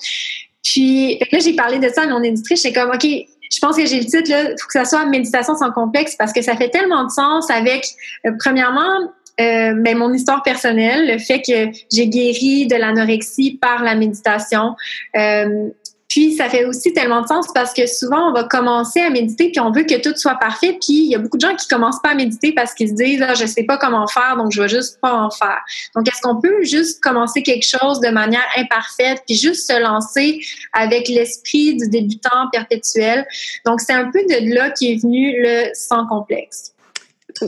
[0.64, 3.84] Puis là, j'ai parlé de ça à mon éditrice, j'étais comme, OK, je pense que
[3.84, 6.70] j'ai le titre, là, faut que ça soit méditation sans complexe parce que ça fait
[6.70, 7.86] tellement de sens avec,
[8.26, 13.82] euh, premièrement, euh, ben, mon histoire personnelle, le fait que j'ai guéri de l'anorexie par
[13.82, 14.74] la méditation.
[15.16, 15.68] Euh,
[16.12, 19.50] puis ça fait aussi tellement de sens parce que souvent on va commencer à méditer
[19.50, 20.76] puis on veut que tout soit parfait.
[20.78, 22.94] Puis il y a beaucoup de gens qui commencent pas à méditer parce qu'ils se
[22.94, 25.60] disent ah, je sais pas comment faire donc je vais juste pas en faire.
[25.96, 30.40] Donc est-ce qu'on peut juste commencer quelque chose de manière imparfaite puis juste se lancer
[30.74, 33.26] avec l'esprit du débutant perpétuel?
[33.64, 36.74] Donc c'est un peu de là qui est venu le sans complexe.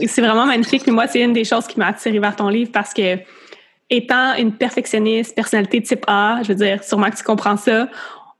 [0.07, 0.87] c'est vraiment magnifique.
[0.87, 3.19] Moi, c'est une des choses qui m'a attirée vers ton livre parce que,
[3.91, 7.87] étant une perfectionniste, personnalité type A, je veux dire, sûrement que tu comprends ça,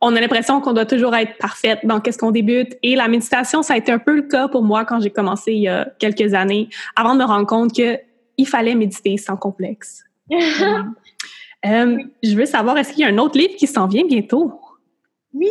[0.06, 2.78] on a l'impression qu'on doit toujours être parfaite dans qu'est-ce qu'on débute.
[2.84, 5.54] Et la méditation, ça a été un peu le cas pour moi quand j'ai commencé
[5.54, 7.98] il y a quelques années, avant de me rendre compte que
[8.38, 10.04] il fallait méditer sans complexe.
[11.66, 14.54] Euh, je veux savoir, est-ce qu'il y a un autre livre qui s'en vient bientôt?
[15.34, 15.50] Oui,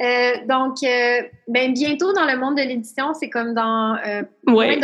[0.00, 3.98] euh, donc euh, ben, bientôt dans le monde de l'édition, c'est comme dans
[4.46, 4.78] ouais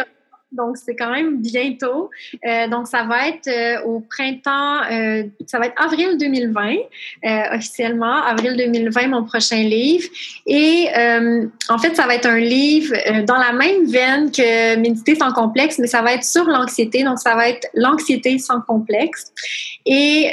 [0.57, 2.11] donc c'est quand même bientôt.
[2.45, 6.77] Euh, donc ça va être euh, au printemps, euh, ça va être avril 2020
[7.53, 10.09] officiellement, avril 2020 mon prochain livre.
[10.47, 10.89] Et
[11.69, 12.95] en fait ça va être un livre
[13.27, 17.05] dans la même veine que Méditer sans complexe, mais ça va être sur l'anxiété.
[17.05, 19.33] Donc ça va être l'anxiété sans complexe.
[19.87, 20.31] Et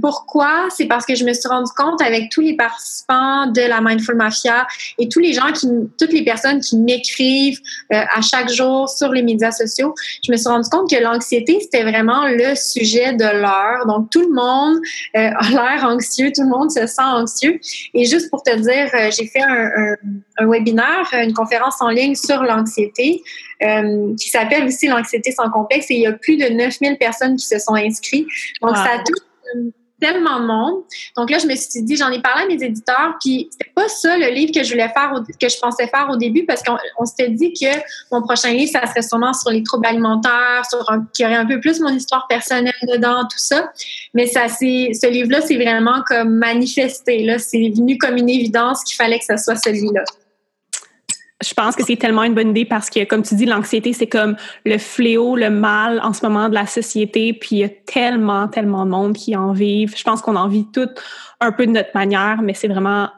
[0.00, 0.68] pourquoi?
[0.74, 4.16] C'est parce que je me suis rendu compte avec tous les participants de la Mindful
[4.16, 4.66] Mafia
[4.98, 5.68] et tous les gens qui,
[5.98, 7.60] toutes les personnes qui m'écrivent
[7.90, 11.82] à chaque jour sur les médias sociaux, je me suis rendu compte que l'anxiété, c'était
[11.82, 13.86] vraiment le sujet de l'heure.
[13.86, 14.76] Donc, tout le monde
[15.16, 17.60] euh, a l'air anxieux, tout le monde se sent anxieux.
[17.94, 19.96] Et juste pour te dire, euh, j'ai fait un,
[20.46, 23.22] webinaire, une conférence en ligne sur l'anxiété
[23.62, 27.36] euh, qui s'appelle aussi l'anxiété sans complexe et il y a plus de 9000 personnes
[27.36, 28.26] qui se sont inscrites.
[28.62, 29.24] Donc, ça touche
[30.00, 30.82] tellement de monde.
[31.16, 33.88] Donc là, je me suis dit, j'en ai parlé à mes éditeurs, puis c'était pas
[33.88, 37.04] ça le livre que je voulais faire, que je pensais faire au début, parce qu'on
[37.04, 37.66] s'était dit que
[38.12, 41.38] mon prochain livre, ça serait sûrement sur les troubles alimentaires, sur un, qu'il y aurait
[41.38, 43.70] un peu plus mon histoire personnelle dedans, tout ça.
[44.14, 47.38] Mais ça, c'est, ce livre-là, c'est vraiment comme manifesté, là.
[47.38, 50.04] C'est venu comme une évidence qu'il fallait que ce soit celui-là
[51.40, 54.08] je pense que c'est tellement une bonne idée parce que, comme tu dis, l'anxiété, c'est
[54.08, 57.32] comme le fléau, le mal en ce moment de la société.
[57.32, 59.94] Puis il y a tellement, tellement de monde qui en vivent.
[59.96, 60.88] Je pense qu'on en vit tout
[61.40, 63.08] un peu de notre manière, mais c'est vraiment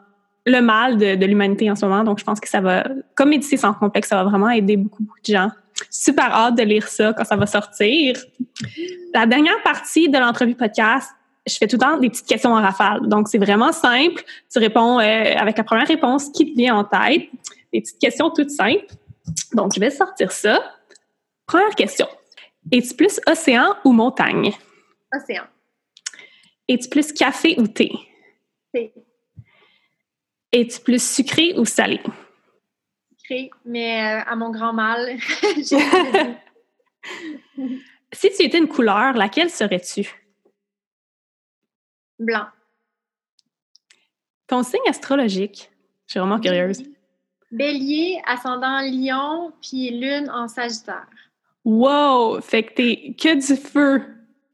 [0.45, 2.03] le mal de, l'humanité en ce moment.
[2.03, 2.83] Donc, je pense que ça va,
[3.15, 5.49] comme méditer sans complexe, ça va vraiment aider beaucoup, beaucoup de gens.
[5.89, 8.17] Super hâte de lire ça quand ça va sortir.
[9.15, 11.09] La dernière partie de l'entrevue podcast,
[11.47, 13.07] je fais tout le temps des petites questions en rafale.
[13.07, 14.23] Donc, c'est vraiment simple.
[14.51, 17.29] Tu réponds euh, avec la première réponse qui te vient en tête
[17.73, 18.85] des petites questions toutes simples.
[19.53, 20.75] Donc, je vais sortir ça.
[21.45, 22.07] Première question.
[22.71, 24.53] Es-tu plus océan ou montagne?
[25.13, 25.43] Océan.
[26.67, 27.91] Es-tu plus café ou thé?
[28.73, 28.93] Thé.
[30.51, 31.99] Es-tu plus sucré ou salé?
[33.17, 35.17] Sucré, mais euh, à mon grand mal.
[38.13, 40.09] si tu étais une couleur, laquelle serais-tu?
[42.19, 42.47] Blanc.
[44.47, 45.71] Ton signe astrologique?
[46.05, 46.83] Je suis vraiment curieuse.
[47.51, 51.07] Bélier, ascendant lion, puis lune en sagittaire.
[51.65, 52.39] Wow!
[52.41, 54.01] Fait que t'es que du feu.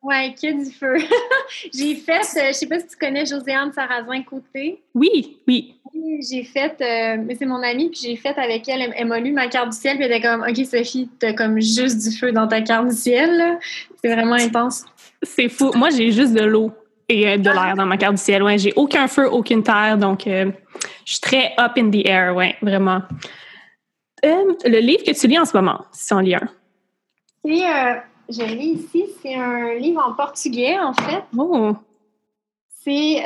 [0.02, 0.96] Ouais, que du feu.
[1.74, 4.82] j'ai fait, euh, je sais pas si tu connais Josiane Sarrazin Côté.
[4.94, 5.76] Oui, oui.
[6.30, 9.32] J'ai fait, euh, mais c'est mon amie, puis j'ai fait avec elle, elle, m'a lu
[9.32, 12.32] ma carte du ciel, puis elle était comme, OK, Sophie, t'as comme juste du feu
[12.32, 13.60] dans ta carte du ciel.
[14.02, 14.86] C'est vraiment intense.
[15.24, 15.72] C'est fou.
[15.76, 16.72] Moi, j'ai juste de l'eau
[17.10, 18.44] et euh, de l'air dans ma carte du ciel.
[18.44, 20.52] Ouais, j'ai aucun feu, aucune terre, donc euh,
[21.08, 23.02] je suis très up in the air, ouais, vraiment.
[24.26, 26.50] Euh, le livre que tu lis en ce moment, si on lit un.
[27.46, 27.62] C'est,
[28.30, 31.24] je lis ici, c'est un livre en portugais, en fait.
[31.38, 31.78] Oh.
[32.84, 33.24] C'est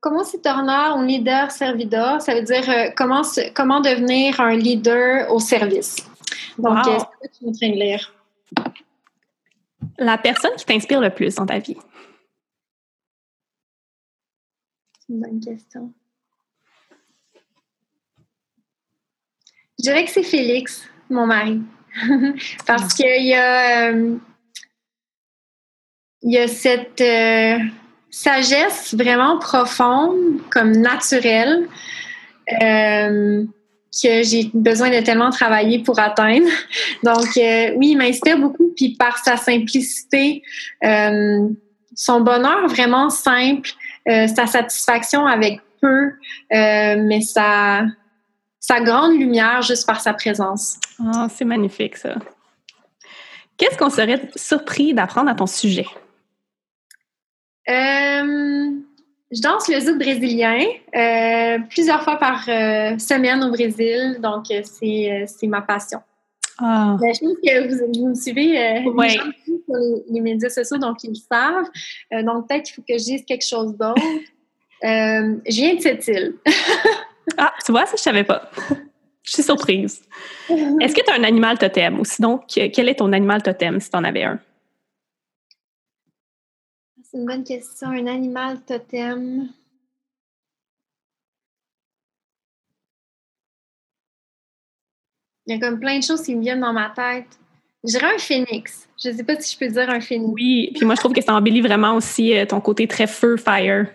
[0.00, 2.22] Comment se torner un leader servidor?
[2.22, 3.20] Ça veut dire comment,
[3.54, 5.96] comment devenir un leader au service?
[6.58, 8.14] Donc, c'est ce que tu es en train de lire?
[9.98, 11.76] La personne qui t'inspire le plus dans ta vie.
[15.10, 15.92] une bonne question.
[19.80, 21.62] Je dirais que c'est Félix, mon mari.
[22.66, 24.16] Parce qu'il y a, euh,
[26.20, 27.56] y a cette euh,
[28.10, 31.66] sagesse vraiment profonde, comme naturelle,
[32.60, 33.42] euh,
[34.02, 36.50] que j'ai besoin de tellement travailler pour atteindre.
[37.02, 37.30] Donc,
[37.78, 38.74] oui, il m'inspire beaucoup.
[38.76, 40.42] Puis par sa simplicité,
[40.82, 43.70] son bonheur vraiment simple,
[44.06, 46.12] sa satisfaction avec peu,
[46.50, 47.86] mais sa,
[48.60, 50.78] sa grande lumière juste par sa présence.
[51.02, 52.14] Oh, c'est magnifique ça.
[53.56, 55.86] Qu'est-ce qu'on serait surpris d'apprendre à ton sujet?
[57.68, 58.70] Euh,
[59.32, 60.60] je danse le zouk brésilien
[61.70, 66.00] plusieurs fois par semaine au Brésil, donc c'est ma passion.
[66.62, 66.96] Ah.
[67.00, 69.24] Ben, je pense que vous, me suivez euh, sur
[70.10, 71.70] les, médias sociaux, donc ils le savent.
[72.12, 74.02] Euh, donc peut-être qu'il faut que je dise quelque chose d'autre.
[74.84, 76.34] Euh, je viens de cette île.
[77.36, 78.50] ah, tu vois, ça, je savais pas.
[79.22, 80.02] je suis surprise.
[80.48, 82.00] Est-ce que tu as un animal totem?
[82.00, 84.40] Ou sinon, quel est ton animal totem si tu en avais un?
[87.02, 87.88] C'est une bonne question.
[87.88, 89.48] Un animal totem.
[95.46, 97.26] Il y a comme plein de choses qui me viennent dans ma tête.
[97.82, 98.88] Je dirais un phénix.
[99.02, 100.30] Je ne sais pas si je peux dire un phénix.
[100.32, 103.36] Oui, puis moi, je trouve que ça embellit vraiment aussi euh, ton côté très feu,
[103.36, 103.86] fire.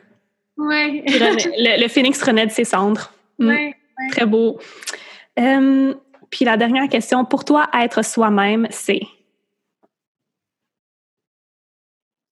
[0.58, 1.04] Oui.
[1.06, 3.14] le, le, phénix renaît de ses cendres.
[3.40, 3.48] Mm.
[3.48, 3.76] Ouais,
[4.12, 4.60] Très beau.
[5.40, 5.94] Euh,
[6.30, 9.02] puis la dernière question, pour toi, être soi-même, c'est?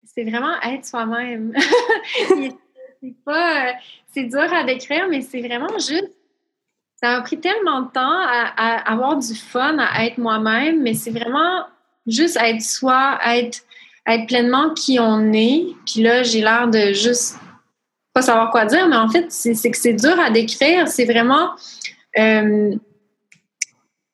[0.04, 1.54] C'est vraiment être soi-même.
[3.02, 3.68] c'est pas...
[3.68, 3.72] Euh,
[4.08, 6.16] c'est dur à décrire, mais c'est vraiment juste
[6.96, 11.12] ça m'a pris tellement de temps à, avoir du fun, à être moi-même, mais c'est
[11.12, 11.66] vraiment
[12.08, 13.60] juste être soi, être,
[14.08, 15.68] être pleinement qui on est.
[15.86, 17.38] Puis là, j'ai l'air de juste
[18.16, 20.88] pas savoir quoi dire, mais en fait, c'est que c'est dur à décrire.
[20.88, 21.50] C'est vraiment
[22.18, 22.74] euh,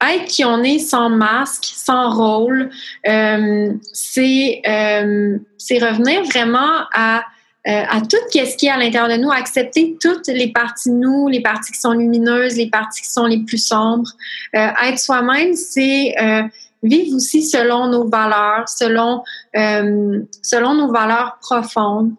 [0.02, 2.72] être qui on est sans masque, sans rôle.
[3.08, 5.38] Euh, c'est euh,
[5.70, 7.24] revenir vraiment à
[7.64, 11.28] à tout ce qui est à l'intérieur de nous, accepter toutes les parties de nous,
[11.28, 14.10] les parties qui sont lumineuses, les parties qui sont les plus sombres.
[14.52, 16.16] Être soi-même, c'est
[16.82, 19.22] vivre aussi selon nos valeurs, selon
[19.54, 22.14] selon nos valeurs profondes.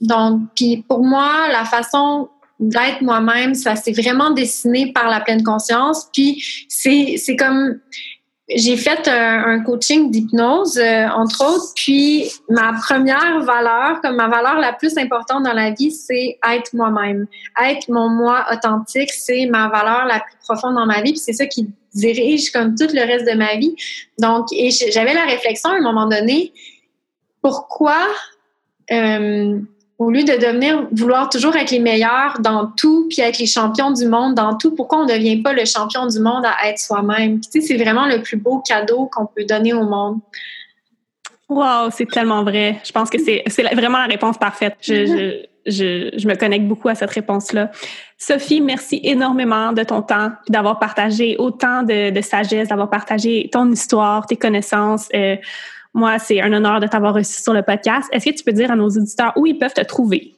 [0.00, 2.28] Donc, puis pour moi, la façon
[2.58, 6.08] d'être moi-même, ça s'est vraiment dessiné par la pleine conscience.
[6.12, 7.80] Puis c'est comme
[8.54, 14.58] j'ai fait un, coaching d'hypnose, euh, entre autres, puis ma première valeur, comme ma valeur
[14.58, 17.26] la plus importante dans la vie, c'est être moi-même.
[17.62, 21.32] Être mon moi authentique, c'est ma valeur la plus profonde dans ma vie, puis c'est
[21.32, 23.74] ça qui dirige comme tout le reste de ma vie.
[24.18, 26.52] Donc, et j'avais la réflexion à un moment donné,
[27.42, 27.98] pourquoi
[28.90, 29.60] euh,
[30.00, 33.90] au lieu de devenir, vouloir toujours être les meilleurs dans tout, puis être les champions
[33.90, 36.78] du monde dans tout, pourquoi on ne devient pas le champion du monde à être
[36.78, 37.38] soi-même?
[37.40, 40.20] Tu sais, c'est vraiment le plus beau cadeau qu'on peut donner au monde.
[41.50, 42.80] Wow, c'est tellement vrai.
[42.82, 43.44] Je pense que c'est
[43.74, 44.76] vraiment la réponse parfaite.
[44.80, 47.70] Je, je, je, me connecte beaucoup à cette réponse-là.
[48.16, 54.26] Sophie, merci énormément de ton temps, d'avoir partagé autant de, sagesse, d'avoir partagé ton histoire,
[54.26, 55.10] tes connaissances.
[55.14, 55.36] Euh,
[55.94, 58.08] moi, c'est un honneur de t'avoir reçu sur le podcast.
[58.12, 60.34] Est-ce que tu peux dire à nos auditeurs où ils peuvent te trouver?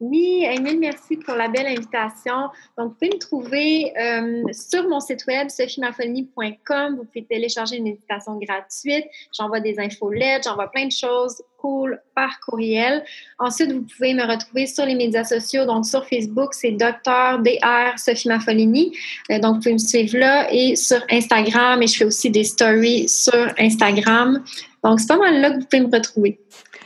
[0.00, 2.50] Oui, Emile, merci pour la belle invitation.
[2.76, 6.96] Donc, vous pouvez me trouver euh, sur mon site web, sophiemafolie.com.
[6.96, 9.06] Vous pouvez télécharger une méditation gratuite.
[9.36, 13.04] J'envoie des infolettes, j'envoie plein de choses cool par courriel.
[13.40, 15.66] Ensuite, vous pouvez me retrouver sur les médias sociaux.
[15.66, 17.40] Donc, sur Facebook, c'est Dr.
[17.40, 17.98] Dr.
[17.98, 18.96] Sophie Mafolini.
[19.32, 21.82] Euh, donc, vous pouvez me suivre là et sur Instagram.
[21.82, 24.44] Et je fais aussi des stories sur Instagram.
[24.84, 26.38] Donc, c'est pas mal là que vous pouvez me retrouver.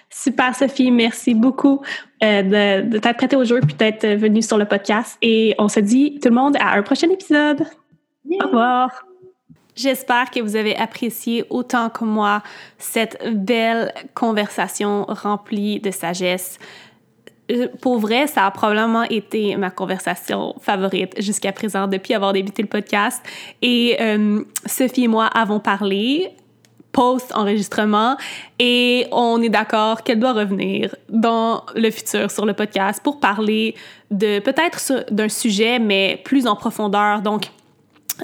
[0.08, 0.90] Super, Sophie.
[0.90, 1.82] Merci beaucoup
[2.22, 5.18] euh, de, de t'être prêtée au jeu puis d'être venue sur le podcast.
[5.22, 7.64] Et on se dit, tout le monde, à un prochain épisode.
[8.30, 9.04] Au revoir.
[9.74, 12.42] J'espère que vous avez apprécié autant que moi
[12.78, 16.58] cette belle conversation remplie de sagesse.
[17.50, 22.62] Euh, pour vrai, ça a probablement été ma conversation favorite jusqu'à présent depuis avoir débuté
[22.62, 23.22] le podcast.
[23.62, 26.30] Et euh, Sophie et moi avons parlé
[26.92, 28.16] post-enregistrement
[28.58, 33.74] et on est d'accord qu'elle doit revenir dans le futur sur le podcast pour parler
[34.10, 37.22] de peut-être d'un sujet, mais plus en profondeur.
[37.22, 37.46] Donc,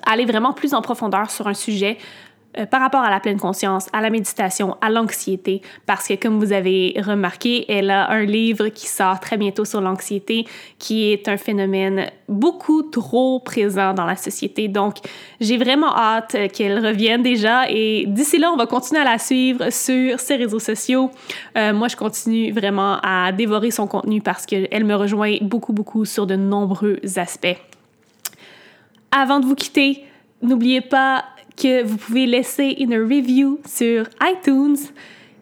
[0.04, 1.98] aller vraiment plus en profondeur sur un sujet
[2.57, 6.38] euh, par rapport à la pleine conscience, à la méditation, à l'anxiété, parce que comme
[6.38, 10.46] vous avez remarqué, elle a un livre qui sort très bientôt sur l'anxiété,
[10.78, 14.66] qui est un phénomène beaucoup trop présent dans la société.
[14.68, 14.96] Donc,
[15.40, 19.70] j'ai vraiment hâte qu'elle revienne déjà et d'ici là, on va continuer à la suivre
[19.70, 21.11] sur ses réseaux sociaux.
[21.59, 26.07] Euh, moi, je continue vraiment à dévorer son contenu parce qu'elle me rejoint beaucoup, beaucoup
[26.07, 27.59] sur de nombreux aspects.
[29.11, 30.05] Avant de vous quitter,
[30.42, 31.24] n'oubliez pas
[31.59, 34.76] que vous pouvez laisser une review sur iTunes.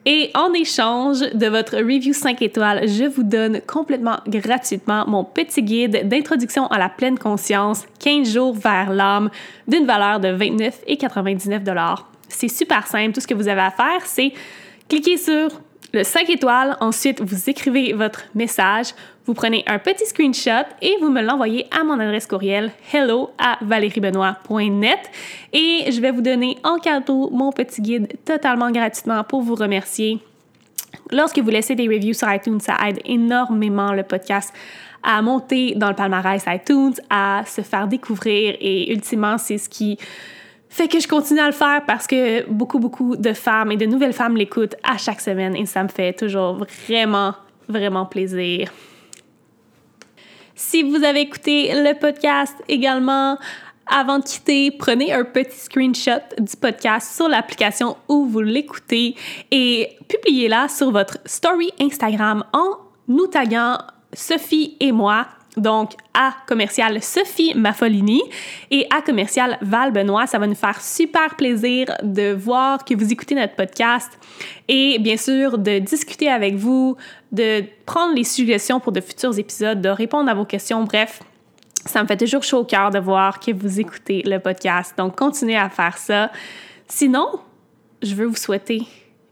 [0.08, 5.62] Et en échange de votre review 5 étoiles, je vous donne complètement gratuitement mon petit
[5.62, 9.30] guide d'introduction à la pleine conscience 15 jours vers l'âme
[9.66, 11.98] d'une valeur de 29,99
[12.28, 13.14] C'est super simple.
[13.14, 14.32] Tout ce que vous avez à faire, c'est
[14.88, 15.48] cliquer sur
[15.92, 16.76] le 5 étoiles.
[16.80, 18.88] Ensuite, vous écrivez votre message,
[19.26, 23.58] vous prenez un petit screenshot et vous me l'envoyez à mon adresse courriel hello à
[25.52, 30.20] et je vais vous donner en cadeau mon petit guide totalement gratuitement pour vous remercier.
[31.10, 34.52] Lorsque vous laissez des reviews sur iTunes, ça aide énormément le podcast
[35.02, 39.98] à monter dans le palmarès iTunes, à se faire découvrir et ultimement, c'est ce qui
[40.68, 43.86] fait que je continue à le faire parce que beaucoup, beaucoup de femmes et de
[43.86, 47.34] nouvelles femmes l'écoutent à chaque semaine et ça me fait toujours vraiment,
[47.68, 48.70] vraiment plaisir.
[50.54, 53.38] Si vous avez écouté le podcast également,
[53.86, 59.14] avant de quitter, prenez un petit screenshot du podcast sur l'application où vous l'écoutez
[59.50, 63.78] et publiez-la sur votre story Instagram en nous taguant
[64.12, 65.26] Sophie et moi
[65.56, 68.20] Donc, à commercial Sophie Maffolini
[68.70, 70.26] et à commercial Val Benoît.
[70.26, 74.18] Ça va nous faire super plaisir de voir que vous écoutez notre podcast
[74.68, 76.96] et bien sûr de discuter avec vous,
[77.32, 80.84] de prendre les suggestions pour de futurs épisodes, de répondre à vos questions.
[80.84, 81.20] Bref,
[81.86, 84.94] ça me fait toujours chaud au cœur de voir que vous écoutez le podcast.
[84.98, 86.30] Donc, continuez à faire ça.
[86.86, 87.28] Sinon,
[88.02, 88.82] je veux vous souhaiter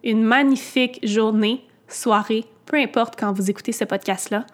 [0.03, 4.47] une magnifique journée, soirée, peu importe quand vous écoutez ce podcast-là.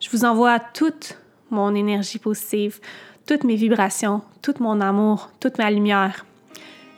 [0.00, 1.18] Je vous envoie toute
[1.50, 2.80] mon énergie positive,
[3.26, 6.24] toutes mes vibrations, tout mon amour, toute ma lumière.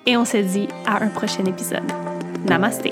[0.07, 1.91] Et on se dit à un prochain épisode.
[2.47, 2.89] Namaste.